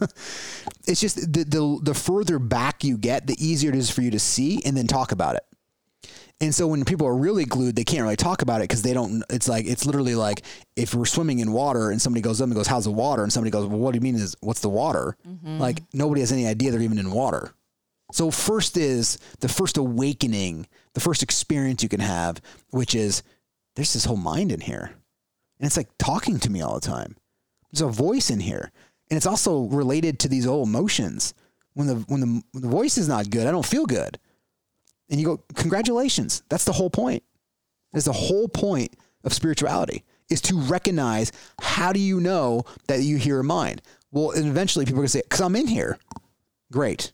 it's 0.86 1.00
just 1.00 1.32
the, 1.32 1.44
the 1.44 1.78
the 1.82 1.94
further 1.94 2.38
back 2.38 2.84
you 2.84 2.98
get, 2.98 3.26
the 3.26 3.36
easier 3.38 3.70
it 3.70 3.76
is 3.76 3.90
for 3.90 4.02
you 4.02 4.10
to 4.10 4.18
see 4.18 4.62
and 4.64 4.76
then 4.76 4.86
talk 4.86 5.10
about 5.10 5.36
it. 5.36 5.44
And 6.40 6.54
so 6.54 6.68
when 6.68 6.84
people 6.84 7.06
are 7.06 7.16
really 7.16 7.44
glued, 7.44 7.74
they 7.74 7.84
can't 7.84 8.02
really 8.02 8.14
talk 8.14 8.42
about 8.42 8.60
it 8.60 8.64
because 8.64 8.82
they 8.82 8.92
don't. 8.92 9.24
It's 9.28 9.48
like 9.48 9.66
it's 9.66 9.86
literally 9.86 10.14
like 10.14 10.42
if 10.76 10.94
we're 10.94 11.06
swimming 11.06 11.40
in 11.40 11.52
water 11.52 11.90
and 11.90 12.00
somebody 12.00 12.20
goes 12.20 12.40
up 12.40 12.46
and 12.46 12.54
goes, 12.54 12.68
"How's 12.68 12.84
the 12.84 12.92
water?" 12.92 13.22
and 13.22 13.32
somebody 13.32 13.50
goes, 13.50 13.66
"Well, 13.66 13.78
what 13.78 13.92
do 13.92 13.96
you 13.96 14.02
mean 14.02 14.14
is 14.14 14.36
what's 14.40 14.60
the 14.60 14.68
water?" 14.68 15.16
Mm-hmm. 15.26 15.58
Like 15.58 15.82
nobody 15.92 16.20
has 16.20 16.30
any 16.30 16.46
idea 16.46 16.70
they're 16.70 16.80
even 16.82 16.98
in 16.98 17.10
water. 17.10 17.54
So 18.12 18.30
first 18.30 18.76
is 18.76 19.18
the 19.40 19.48
first 19.48 19.76
awakening, 19.76 20.66
the 20.94 21.00
first 21.00 21.22
experience 21.22 21.82
you 21.82 21.88
can 21.88 22.00
have, 22.00 22.40
which 22.70 22.94
is 22.94 23.22
there's 23.78 23.92
this 23.92 24.06
whole 24.06 24.16
mind 24.16 24.50
in 24.50 24.60
here, 24.60 24.90
and 25.58 25.66
it's 25.66 25.76
like 25.76 25.88
talking 25.98 26.40
to 26.40 26.50
me 26.50 26.60
all 26.60 26.74
the 26.74 26.86
time. 26.86 27.14
There's 27.70 27.80
a 27.80 27.86
voice 27.86 28.28
in 28.28 28.40
here, 28.40 28.72
and 29.08 29.16
it's 29.16 29.24
also 29.24 29.66
related 29.66 30.18
to 30.18 30.28
these 30.28 30.48
old 30.48 30.66
emotions. 30.66 31.32
When 31.74 31.86
the 31.86 31.94
when 32.08 32.20
the, 32.20 32.42
when 32.50 32.62
the 32.62 32.68
voice 32.68 32.98
is 32.98 33.06
not 33.06 33.30
good, 33.30 33.46
I 33.46 33.52
don't 33.52 33.64
feel 33.64 33.86
good. 33.86 34.18
And 35.08 35.20
you 35.20 35.26
go, 35.26 35.44
congratulations. 35.54 36.42
That's 36.48 36.64
the 36.64 36.72
whole 36.72 36.90
point. 36.90 37.22
That's 37.92 38.06
the 38.06 38.12
whole 38.12 38.48
point 38.48 38.96
of 39.22 39.32
spirituality 39.32 40.04
is 40.28 40.40
to 40.40 40.58
recognize 40.58 41.30
how 41.60 41.92
do 41.92 42.00
you 42.00 42.20
know 42.20 42.64
that 42.88 43.02
you 43.02 43.16
hear 43.16 43.38
a 43.38 43.44
mind? 43.44 43.80
Well, 44.10 44.32
and 44.32 44.46
eventually 44.46 44.86
people 44.86 44.98
are 44.98 45.02
going 45.02 45.06
to 45.06 45.12
say, 45.12 45.22
because 45.22 45.40
I'm 45.40 45.54
in 45.54 45.68
here. 45.68 45.98
Great. 46.72 47.12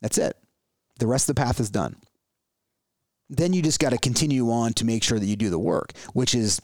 That's 0.00 0.18
it. 0.18 0.36
The 0.98 1.06
rest 1.06 1.28
of 1.28 1.36
the 1.36 1.40
path 1.40 1.60
is 1.60 1.70
done. 1.70 1.96
Then 3.34 3.52
you 3.52 3.62
just 3.62 3.80
got 3.80 3.90
to 3.90 3.98
continue 3.98 4.50
on 4.50 4.74
to 4.74 4.84
make 4.84 5.02
sure 5.02 5.18
that 5.18 5.26
you 5.26 5.36
do 5.36 5.50
the 5.50 5.58
work, 5.58 5.92
which 6.12 6.34
is 6.34 6.60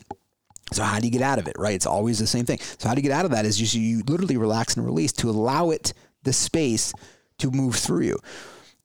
so 0.72 0.83
how 0.83 1.00
do 1.00 1.07
you 1.07 1.11
get 1.11 1.22
out 1.22 1.38
of 1.38 1.48
it, 1.48 1.57
right? 1.59 1.74
It's 1.74 1.87
always 1.87 2.18
the 2.18 2.26
same 2.26 2.44
thing. 2.44 2.59
So 2.78 2.88
how 2.88 2.94
do 2.94 3.00
you 3.00 3.09
get 3.09 3.18
out 3.18 3.24
of 3.24 3.31
that 3.31 3.46
is 3.46 3.57
just 3.57 3.74
you 3.74 4.02
literally 4.07 4.37
relax 4.37 4.76
and 4.76 4.85
release 4.85 5.12
to 5.12 5.31
allow 5.31 5.70
it 5.70 5.94
the 6.24 6.33
space 6.33 6.92
to 7.38 7.50
move 7.50 7.74
through 7.74 8.02
you. 8.02 8.18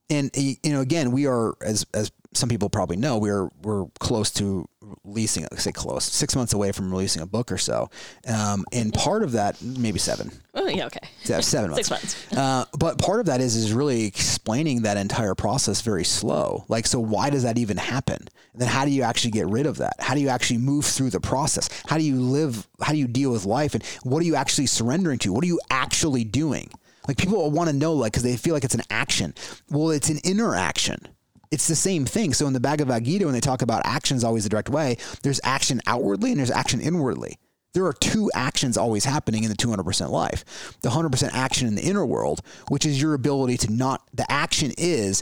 And 0.09 0.31
you 0.35 0.57
know, 0.65 0.81
again, 0.81 1.11
we 1.11 1.27
are 1.27 1.55
as 1.61 1.85
as 1.93 2.11
some 2.35 2.49
people 2.49 2.69
probably 2.69 2.97
know, 2.97 3.17
we're 3.17 3.49
we're 3.61 3.85
close 3.99 4.31
to 4.31 4.67
releasing, 5.05 5.47
say 5.57 5.71
close, 5.71 6.03
six 6.03 6.35
months 6.35 6.53
away 6.53 6.71
from 6.71 6.91
releasing 6.91 7.21
a 7.21 7.25
book 7.25 7.51
or 7.51 7.57
so. 7.57 7.89
Um, 8.27 8.65
and 8.71 8.93
part 8.93 9.23
of 9.23 9.31
that, 9.31 9.61
maybe 9.61 9.97
seven, 9.97 10.31
Oh, 10.53 10.67
yeah, 10.67 10.85
okay. 10.87 10.99
yeah, 11.23 11.39
seven 11.39 11.71
months. 11.71 11.87
Six 11.87 11.89
months. 11.89 12.37
Uh, 12.37 12.65
but 12.77 12.97
part 12.97 13.19
of 13.19 13.25
that 13.27 13.41
is 13.41 13.55
is 13.55 13.73
really 13.73 14.05
explaining 14.05 14.81
that 14.83 14.97
entire 14.97 15.35
process 15.35 15.81
very 15.81 16.03
slow. 16.03 16.65
Like, 16.67 16.85
so 16.85 16.99
why 16.99 17.29
does 17.29 17.43
that 17.43 17.57
even 17.57 17.77
happen? 17.77 18.27
And 18.53 18.61
then 18.61 18.67
how 18.67 18.85
do 18.85 18.91
you 18.91 19.03
actually 19.03 19.31
get 19.31 19.47
rid 19.47 19.65
of 19.65 19.77
that? 19.77 19.93
How 19.99 20.13
do 20.13 20.19
you 20.19 20.29
actually 20.29 20.57
move 20.59 20.85
through 20.85 21.09
the 21.09 21.19
process? 21.21 21.69
How 21.87 21.97
do 21.97 22.03
you 22.03 22.19
live? 22.19 22.67
How 22.81 22.91
do 22.91 22.97
you 22.99 23.07
deal 23.07 23.31
with 23.31 23.45
life? 23.45 23.73
And 23.73 23.83
what 24.03 24.21
are 24.21 24.25
you 24.25 24.35
actually 24.35 24.67
surrendering 24.67 25.17
to? 25.19 25.33
What 25.33 25.43
are 25.43 25.47
you 25.47 25.59
actually 25.69 26.23
doing? 26.23 26.69
Like 27.07 27.17
people 27.17 27.49
want 27.51 27.69
to 27.69 27.75
know, 27.75 27.93
like, 27.93 28.11
because 28.13 28.23
they 28.23 28.37
feel 28.37 28.53
like 28.53 28.63
it's 28.63 28.75
an 28.75 28.83
action. 28.89 29.33
Well, 29.69 29.89
it's 29.91 30.09
an 30.09 30.19
inner 30.23 30.55
action. 30.55 31.07
It's 31.53 31.67
the 31.67 31.75
same 31.75 32.05
thing. 32.05 32.33
So 32.33 32.47
in 32.47 32.53
the 32.53 32.59
Bhagavad 32.59 33.03
Gita, 33.03 33.25
when 33.25 33.35
they 33.35 33.39
talk 33.39 33.61
about 33.61 33.83
actions 33.85 34.23
always 34.23 34.43
the 34.43 34.49
direct 34.49 34.69
way, 34.69 34.97
there's 35.21 35.39
action 35.43 35.81
outwardly 35.85 36.31
and 36.31 36.39
there's 36.39 36.49
action 36.49 36.81
inwardly. 36.81 37.37
There 37.75 37.85
are 37.85 37.93
two 37.93 38.31
actions 38.33 38.75
always 38.75 39.05
happening 39.05 39.43
in 39.43 39.51
the 39.51 39.55
200% 39.55 40.09
life. 40.09 40.43
The 40.81 40.89
100% 40.89 41.29
action 41.31 41.67
in 41.67 41.75
the 41.75 41.83
inner 41.83 42.07
world, 42.07 42.41
which 42.69 42.87
is 42.87 42.99
your 42.99 43.13
ability 43.13 43.57
to 43.57 43.71
not, 43.71 44.01
the 44.15 44.25
action 44.31 44.71
is 44.79 45.21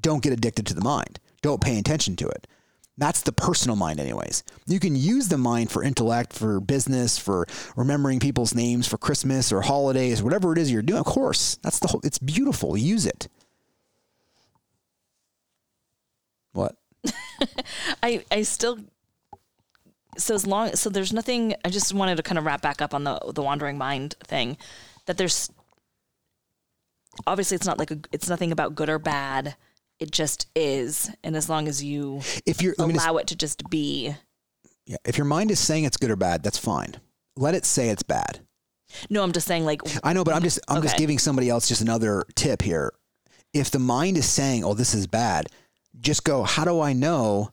don't 0.00 0.20
get 0.20 0.32
addicted 0.32 0.66
to 0.66 0.74
the 0.74 0.80
mind. 0.80 1.20
Don't 1.42 1.60
pay 1.62 1.78
attention 1.78 2.16
to 2.16 2.26
it. 2.26 2.48
That's 2.96 3.22
the 3.22 3.30
personal 3.30 3.76
mind, 3.76 4.00
anyways. 4.00 4.42
You 4.66 4.80
can 4.80 4.96
use 4.96 5.28
the 5.28 5.38
mind 5.38 5.70
for 5.70 5.84
intellect, 5.84 6.32
for 6.32 6.58
business, 6.58 7.18
for 7.18 7.46
remembering 7.76 8.18
people's 8.18 8.52
names, 8.52 8.88
for 8.88 8.98
Christmas 8.98 9.52
or 9.52 9.60
holidays, 9.60 10.24
whatever 10.24 10.52
it 10.52 10.58
is 10.58 10.72
you're 10.72 10.82
doing. 10.82 10.98
Of 10.98 11.06
course, 11.06 11.56
that's 11.62 11.78
the 11.78 11.86
whole, 11.86 12.00
it's 12.02 12.18
beautiful. 12.18 12.76
Use 12.76 13.06
it. 13.06 13.28
What? 16.52 16.76
I 18.02 18.24
I 18.30 18.42
still 18.42 18.78
so 20.16 20.34
as 20.34 20.46
long 20.46 20.74
so 20.74 20.90
there's 20.90 21.12
nothing 21.12 21.54
I 21.64 21.70
just 21.70 21.94
wanted 21.94 22.16
to 22.16 22.22
kind 22.22 22.38
of 22.38 22.44
wrap 22.44 22.62
back 22.62 22.82
up 22.82 22.94
on 22.94 23.04
the 23.04 23.20
the 23.34 23.42
wandering 23.42 23.78
mind 23.78 24.14
thing 24.24 24.56
that 25.06 25.16
there's 25.16 25.50
obviously 27.26 27.54
it's 27.54 27.66
not 27.66 27.78
like 27.78 27.90
a, 27.90 27.98
it's 28.12 28.28
nothing 28.28 28.52
about 28.52 28.74
good 28.74 28.88
or 28.88 28.98
bad 28.98 29.56
it 29.98 30.10
just 30.10 30.46
is 30.54 31.10
and 31.24 31.36
as 31.36 31.48
long 31.48 31.68
as 31.68 31.82
you 31.82 32.20
If 32.46 32.62
mean, 32.62 32.74
allow 32.78 33.16
it 33.16 33.26
to 33.28 33.36
just 33.36 33.68
be 33.68 34.14
yeah, 34.88 34.96
if 35.04 35.18
your 35.18 35.26
mind 35.26 35.50
is 35.50 35.60
saying 35.60 35.84
it's 35.84 35.98
good 35.98 36.10
or 36.10 36.16
bad, 36.16 36.42
that's 36.42 36.56
fine. 36.56 36.94
Let 37.36 37.54
it 37.54 37.66
say 37.66 37.90
it's 37.90 38.02
bad. 38.02 38.40
no 39.10 39.22
I'm 39.22 39.32
just 39.32 39.46
saying 39.46 39.66
like 39.66 39.82
I 40.02 40.14
know, 40.14 40.24
but 40.24 40.34
I'm 40.34 40.42
just 40.42 40.58
I'm 40.66 40.82
just 40.82 40.96
giving 40.96 41.18
somebody 41.18 41.50
else 41.50 41.68
just 41.68 41.82
another 41.82 42.24
tip 42.34 42.62
here. 42.62 42.94
If 43.52 43.70
the 43.70 43.78
mind 43.78 44.16
is 44.16 44.26
saying, 44.26 44.64
"Oh, 44.64 44.74
this 44.74 44.94
is 44.94 45.06
bad," 45.06 45.48
just 46.00 46.24
go, 46.24 46.42
"How 46.44 46.64
do 46.64 46.80
I 46.80 46.92
know 46.92 47.50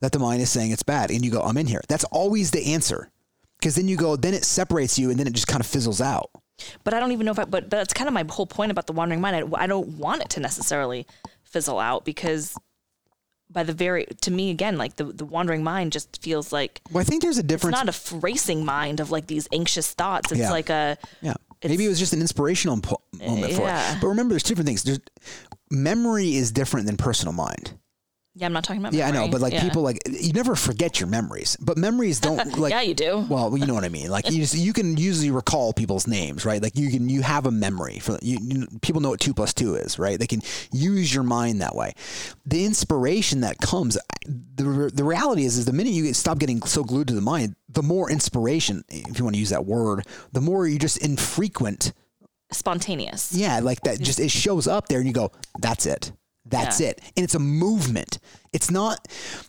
that 0.00 0.12
the 0.12 0.18
mind 0.18 0.42
is 0.42 0.50
saying 0.50 0.70
it's 0.70 0.82
bad?" 0.82 1.10
And 1.10 1.24
you 1.24 1.30
go, 1.30 1.40
"I'm 1.42 1.56
in 1.56 1.66
here." 1.66 1.82
That's 1.88 2.04
always 2.04 2.50
the 2.50 2.72
answer. 2.74 3.10
Because 3.58 3.74
then 3.74 3.88
you 3.88 3.96
go, 3.96 4.14
then 4.14 4.34
it 4.34 4.44
separates 4.44 4.98
you, 5.00 5.10
and 5.10 5.18
then 5.18 5.26
it 5.26 5.32
just 5.32 5.48
kind 5.48 5.60
of 5.60 5.66
fizzles 5.66 6.00
out. 6.00 6.30
but 6.84 6.94
I 6.94 7.00
don't 7.00 7.12
even 7.12 7.24
know 7.26 7.32
if 7.32 7.38
I 7.38 7.44
but 7.44 7.70
that's 7.70 7.92
kind 7.92 8.06
of 8.08 8.14
my 8.14 8.24
whole 8.28 8.46
point 8.46 8.70
about 8.70 8.86
the 8.86 8.92
wandering 8.92 9.20
mind 9.20 9.36
I, 9.54 9.62
I 9.64 9.66
don't 9.68 9.90
want 9.98 10.22
it 10.22 10.28
to 10.30 10.40
necessarily 10.40 11.06
fizzle 11.44 11.78
out 11.78 12.04
because 12.04 12.56
by 13.50 13.62
the 13.62 13.72
very 13.72 14.06
to 14.22 14.30
me 14.30 14.50
again 14.50 14.76
like 14.76 14.96
the 14.96 15.04
the 15.04 15.24
wandering 15.24 15.62
mind 15.64 15.92
just 15.92 16.20
feels 16.22 16.52
like 16.52 16.80
Well, 16.90 17.00
I 17.00 17.04
think 17.04 17.22
there's 17.22 17.36
a 17.38 17.40
it's 17.40 17.48
difference. 17.48 17.76
not 17.76 17.88
a 17.88 18.16
racing 18.16 18.64
mind 18.64 18.98
of 19.00 19.10
like 19.10 19.26
these 19.28 19.48
anxious 19.52 19.92
thoughts. 19.92 20.30
It's 20.32 20.40
Yeah. 20.40 20.50
like 20.50 20.68
a 20.68 20.98
yeah, 21.22 21.34
maybe 21.64 21.84
it 21.84 21.88
was 21.88 21.98
just 21.98 22.12
an 22.12 22.20
inspirational 22.20 22.80
po- 22.80 23.00
moment 23.18 23.54
for 23.54 23.62
yeah. 23.62 23.94
it. 23.96 24.00
But 24.00 24.08
remember, 24.08 24.32
there's 24.34 24.42
two 24.42 24.54
different 24.54 24.66
things. 24.68 24.82
There's 24.82 25.00
memory 25.70 26.34
is 26.36 26.52
different 26.52 26.86
than 26.86 26.96
personal 26.96 27.32
mind. 27.32 27.72
yeah. 28.34 28.46
I'm 28.46 28.52
not 28.52 28.62
talking 28.64 28.80
about. 28.80 28.92
Yeah, 28.92 29.08
I 29.08 29.10
know, 29.10 29.26
but 29.28 29.40
like 29.40 29.52
Yeah. 29.52 29.64
people 29.64 29.82
like 29.82 29.98
you 30.08 30.32
never 30.32 30.54
forget 30.54 31.00
your 31.00 31.08
memories, 31.08 31.56
but 31.60 31.76
memories 31.76 32.20
don't 32.20 32.56
like. 32.62 32.70
yeah, 32.70 32.82
you 32.82 32.94
do. 32.94 33.26
Well, 33.28 33.56
you 33.58 33.66
know 33.66 33.74
what 33.74 33.84
I 33.84 33.88
mean. 33.88 34.10
Like 34.10 34.30
you, 34.30 34.38
just, 34.42 34.54
you 34.54 34.72
can 34.72 34.96
usually 34.96 35.32
recall 35.32 35.72
people's 35.72 36.06
names, 36.06 36.44
right? 36.44 36.62
Like 36.62 36.76
you 36.76 36.88
can, 36.90 37.08
you 37.08 37.22
have 37.22 37.46
a 37.46 37.50
memory 37.50 37.98
for 37.98 38.16
you, 38.22 38.38
you. 38.40 38.66
People 38.80 39.00
know 39.00 39.10
what 39.10 39.18
two 39.20 39.34
plus 39.34 39.52
two 39.52 39.74
is, 39.74 39.98
right? 39.98 40.18
They 40.20 40.28
can 40.28 40.42
use 40.72 41.12
your 41.12 41.24
mind 41.24 41.60
that 41.62 41.74
way. 41.74 41.94
The 42.46 42.64
inspiration 42.64 43.40
that 43.40 43.58
comes, 43.58 43.98
the 44.26 44.90
the 44.94 45.04
reality 45.04 45.44
is, 45.44 45.58
is 45.58 45.64
the 45.64 45.72
minute 45.72 45.92
you 45.92 46.14
stop 46.14 46.38
getting 46.38 46.62
so 46.62 46.84
glued 46.84 47.08
to 47.08 47.14
the 47.14 47.20
mind, 47.20 47.56
the 47.68 47.82
more 47.82 48.08
inspiration, 48.08 48.84
if 48.88 49.18
you 49.18 49.24
want 49.24 49.34
to 49.34 49.40
use 49.40 49.50
that 49.50 49.66
word, 49.66 50.06
the 50.32 50.40
more 50.40 50.66
you 50.68 50.78
just 50.78 50.98
infrequent. 50.98 51.92
Spontaneous. 52.50 53.32
Yeah, 53.32 53.60
like 53.60 53.80
that. 53.82 54.00
Just 54.00 54.18
it 54.20 54.30
shows 54.30 54.66
up 54.66 54.88
there, 54.88 54.98
and 54.98 55.06
you 55.06 55.12
go, 55.12 55.30
"That's 55.60 55.86
it. 55.86 56.12
That's 56.46 56.80
Yeah. 56.80 56.88
it." 56.88 57.00
And 57.16 57.24
it's 57.24 57.34
a 57.34 57.38
movement. 57.38 58.18
It's 58.52 58.70
not. 58.70 59.06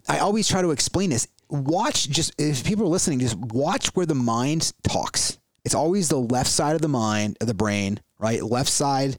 I 0.07 0.19
always 0.19 0.47
try 0.47 0.61
to 0.61 0.71
explain 0.71 1.09
this. 1.11 1.27
Watch 1.49 2.09
just 2.09 2.33
if 2.37 2.63
people 2.63 2.85
are 2.85 2.89
listening, 2.89 3.19
just 3.19 3.35
watch 3.37 3.87
where 3.95 4.05
the 4.05 4.15
mind 4.15 4.73
talks. 4.83 5.37
It's 5.65 5.75
always 5.75 6.09
the 6.09 6.19
left 6.19 6.49
side 6.49 6.75
of 6.75 6.81
the 6.81 6.87
mind, 6.89 7.37
of 7.41 7.47
the 7.47 7.53
brain, 7.53 7.99
right? 8.19 8.43
Left 8.43 8.69
side. 8.69 9.17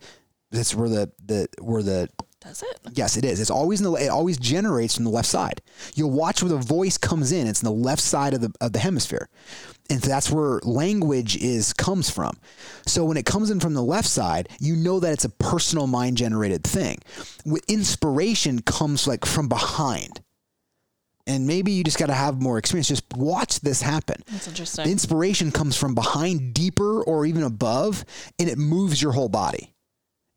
That's 0.51 0.75
where 0.75 0.89
the 0.89 1.11
the 1.25 1.49
where 1.61 1.83
the 1.83 2.09
Does 2.41 2.63
it? 2.63 2.81
Yes, 2.95 3.17
it 3.17 3.25
is. 3.25 3.41
It's 3.41 3.51
always 3.51 3.81
in 3.81 3.85
the. 3.85 3.93
It 3.95 4.09
always 4.09 4.37
generates 4.39 4.95
from 4.95 5.05
the 5.05 5.11
left 5.11 5.29
side. 5.29 5.61
You'll 5.95 6.11
watch 6.11 6.43
where 6.43 6.49
the 6.49 6.57
voice 6.59 6.97
comes 6.99 7.33
in. 7.33 7.47
It's 7.47 7.63
in 7.63 7.67
the 7.67 7.73
left 7.73 8.03
side 8.03 8.35
of 8.35 8.41
the 8.41 8.53
of 8.61 8.73
the 8.73 8.79
hemisphere, 8.79 9.29
and 9.91 10.01
that's 10.01 10.31
where 10.31 10.61
language 10.63 11.37
is 11.37 11.73
comes 11.73 12.09
from. 12.09 12.39
So 12.87 13.05
when 13.05 13.17
it 13.17 13.27
comes 13.27 13.51
in 13.51 13.61
from 13.61 13.75
the 13.75 13.83
left 13.83 14.09
side, 14.09 14.49
you 14.61 14.77
know 14.77 15.01
that 15.01 15.13
it's 15.13 15.25
a 15.25 15.31
personal 15.31 15.87
mind 15.87 16.17
generated 16.17 16.65
thing. 16.65 16.99
With 17.45 17.65
inspiration 17.69 18.63
comes 18.63 19.07
like 19.07 19.25
from 19.27 19.49
behind, 19.49 20.21
and 21.27 21.47
maybe 21.47 21.73
you 21.73 21.85
just 21.85 21.99
got 21.99 22.07
to 22.07 22.15
have 22.15 22.41
more 22.41 22.59
experience. 22.59 22.89
Just 22.89 23.05
watch 23.17 23.61
this 23.61 23.83
happen. 23.83 24.23
That's 24.31 24.47
The 24.47 24.51
interesting. 24.51 24.87
inspiration 24.89 25.53
comes 25.53 25.77
from 25.77 25.95
behind, 25.95 26.55
deeper, 26.55 27.03
or 27.03 27.27
even 27.27 27.43
above, 27.43 28.05
and 28.39 28.49
it 28.49 28.59
moves 28.59 29.01
your 29.03 29.13
whole 29.13 29.29
body. 29.29 29.75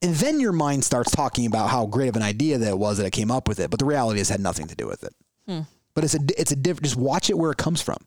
And 0.01 0.13
then 0.15 0.41
your 0.41 0.51
mind 0.51 0.83
starts 0.83 1.11
talking 1.11 1.45
about 1.45 1.69
how 1.69 1.85
great 1.85 2.09
of 2.09 2.17
an 2.17 2.21
idea 2.23 2.57
that 2.57 2.67
it 2.69 2.77
was 2.77 2.97
that 2.97 3.05
it 3.05 3.11
came 3.11 3.31
up 3.31 3.47
with 3.47 3.59
it. 3.59 3.69
But 3.69 3.79
the 3.79 3.85
reality 3.85 4.19
is, 4.19 4.29
it 4.29 4.33
had 4.33 4.41
nothing 4.41 4.67
to 4.67 4.75
do 4.75 4.85
with 4.85 5.03
it. 5.03 5.13
Hmm. 5.47 5.61
But 5.93 6.03
it's 6.03 6.15
a 6.15 6.19
it's 6.37 6.51
a 6.51 6.55
different. 6.57 6.83
Just 6.83 6.97
watch 6.97 7.29
it 7.29 7.37
where 7.37 7.51
it 7.51 7.57
comes 7.57 7.81
from. 7.81 7.97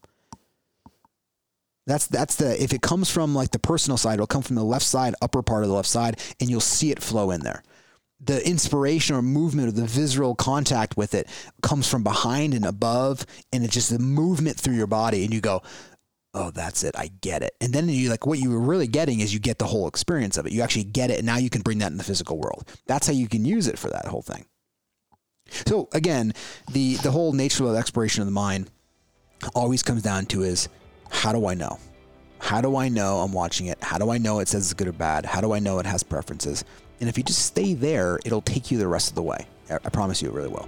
That's 1.87 2.05
that's 2.05 2.35
the 2.35 2.61
if 2.61 2.73
it 2.73 2.81
comes 2.81 3.09
from 3.09 3.33
like 3.33 3.51
the 3.51 3.59
personal 3.59 3.97
side, 3.97 4.15
it'll 4.15 4.27
come 4.27 4.41
from 4.41 4.57
the 4.57 4.63
left 4.63 4.85
side, 4.85 5.15
upper 5.21 5.41
part 5.41 5.63
of 5.63 5.69
the 5.69 5.75
left 5.75 5.87
side, 5.87 6.19
and 6.39 6.49
you'll 6.49 6.59
see 6.59 6.91
it 6.91 7.01
flow 7.01 7.31
in 7.31 7.41
there. 7.41 7.63
The 8.19 8.45
inspiration 8.45 9.15
or 9.15 9.21
movement 9.21 9.69
or 9.69 9.71
the 9.71 9.85
visceral 9.85 10.35
contact 10.35 10.97
with 10.97 11.15
it 11.15 11.29
comes 11.61 11.87
from 11.87 12.03
behind 12.03 12.53
and 12.53 12.65
above, 12.65 13.25
and 13.53 13.63
it's 13.63 13.73
just 13.73 13.89
the 13.89 13.99
movement 13.99 14.57
through 14.57 14.75
your 14.75 14.87
body, 14.87 15.23
and 15.23 15.33
you 15.33 15.39
go, 15.39 15.61
oh, 16.33 16.51
that's 16.51 16.83
it. 16.83 16.95
I 16.97 17.09
get 17.21 17.41
it. 17.41 17.55
And 17.61 17.71
then 17.71 17.87
you 17.87 18.09
like 18.09 18.25
what 18.25 18.39
you 18.39 18.49
were 18.49 18.59
really 18.59 18.87
getting 18.87 19.21
is 19.21 19.33
you 19.33 19.39
get 19.39 19.57
the 19.57 19.65
whole 19.65 19.87
experience 19.87 20.37
of 20.37 20.45
it. 20.45 20.51
You 20.51 20.61
actually 20.63 20.83
get 20.83 21.09
it. 21.09 21.19
And 21.19 21.25
now 21.25 21.37
you 21.37 21.49
can 21.49 21.61
bring 21.61 21.79
that 21.79 21.91
in 21.91 21.97
the 21.97 22.03
physical 22.03 22.37
world. 22.37 22.69
That's 22.85 23.07
how 23.07 23.13
you 23.13 23.27
can 23.27 23.45
use 23.45 23.67
it 23.67 23.79
for 23.79 23.89
that 23.89 24.05
whole 24.05 24.21
thing. 24.21 24.45
So 25.65 25.87
again, 25.93 26.33
the, 26.71 26.95
the 26.95 27.11
whole 27.11 27.31
nature 27.31 27.65
of 27.65 27.75
exploration 27.75 28.21
of 28.21 28.27
the 28.27 28.33
mind 28.33 28.69
always 29.55 29.83
comes 29.83 30.01
down 30.01 30.25
to 30.27 30.43
is 30.43 30.67
how 31.09 31.31
do 31.31 31.47
I 31.47 31.53
know? 31.53 31.79
How 32.39 32.61
do 32.61 32.75
I 32.77 32.89
know 32.89 33.17
I'm 33.17 33.33
watching 33.33 33.67
it? 33.67 33.77
How 33.81 33.97
do 33.97 34.11
I 34.11 34.17
know 34.17 34.39
it 34.39 34.47
says 34.47 34.65
it's 34.65 34.73
good 34.73 34.87
or 34.87 34.93
bad? 34.93 35.25
How 35.25 35.41
do 35.41 35.53
I 35.53 35.59
know 35.59 35.79
it 35.79 35.85
has 35.85 36.03
preferences? 36.03 36.63
And 36.99 37.09
if 37.09 37.17
you 37.17 37.23
just 37.23 37.45
stay 37.45 37.73
there, 37.73 38.19
it'll 38.25 38.41
take 38.41 38.71
you 38.71 38.77
the 38.77 38.87
rest 38.87 39.09
of 39.09 39.15
the 39.15 39.23
way. 39.23 39.47
I, 39.69 39.77
promise 39.89 40.21
you 40.21 40.29
it 40.29 40.33
really 40.33 40.47
will. 40.47 40.67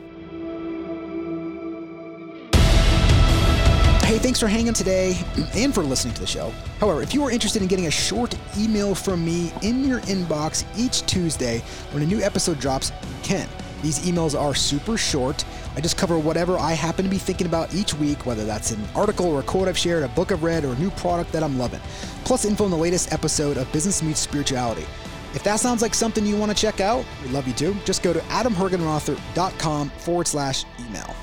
Hey, 4.04 4.18
thanks 4.18 4.40
for 4.40 4.48
hanging 4.48 4.74
today 4.74 5.16
and 5.56 5.74
for 5.74 5.84
listening 5.84 6.16
to 6.16 6.22
the 6.22 6.28
show. 6.28 6.52
However, 6.80 7.02
if 7.02 7.14
you 7.14 7.24
are 7.24 7.32
interested 7.32 7.62
in 7.62 7.68
getting 7.68 7.86
a 7.88 7.92
short 7.92 8.36
email 8.58 8.96
from 8.96 9.24
me 9.24 9.52
in 9.62 9.86
your 9.86 10.00
inbox 10.02 10.66
each 10.78 11.06
Tuesday 11.06 11.62
when 11.92 12.04
a 12.04 12.06
new 12.06 12.20
episode 12.22 12.60
drops, 12.60 12.92
you 13.04 13.16
can. 13.24 13.48
These 13.82 14.00
emails 14.00 14.40
are 14.40 14.54
super 14.54 14.98
short. 14.98 15.46
I 15.80 15.82
just 15.82 15.96
cover 15.96 16.20
whatever 16.20 16.58
I 16.58 16.74
happen 16.74 17.06
to 17.06 17.10
be 17.10 17.18
thinking 17.18 17.48
about 17.48 17.74
each 17.74 17.94
week, 17.94 18.26
whether 18.26 18.44
that's 18.44 18.72
an 18.72 18.84
article 18.94 19.28
or 19.28 19.40
a 19.40 19.44
quote 19.44 19.70
I've 19.70 19.78
shared, 19.78 20.04
a 20.04 20.10
book 20.10 20.30
I've 20.30 20.44
read, 20.44 20.66
or 20.66 20.74
a 20.74 20.76
new 20.78 20.90
product 20.92 21.32
that 21.32 21.42
I'm 21.42 21.58
loving. 21.58 21.80
Plus, 22.26 22.44
info 22.44 22.66
on 22.66 22.72
the 22.72 22.76
latest 22.76 23.14
episode 23.14 23.56
of 23.56 23.72
Business 23.72 24.04
Meets 24.04 24.20
Spirituality. 24.20 24.86
If 25.36 25.44
that 25.44 25.62
sounds 25.62 25.82
like 25.82 25.94
something 25.94 26.26
you 26.26 26.36
want 26.36 26.52
to 26.52 26.58
check 26.58 26.82
out, 26.82 27.06
we'd 27.24 27.32
love 27.32 27.48
you 27.48 27.54
to. 27.54 27.74
Just 27.86 28.04
go 28.04 28.12
to 28.12 28.20
adamhergenrother.com 28.20 29.90
forward 29.92 30.28
slash 30.28 30.66
email. 30.82 31.16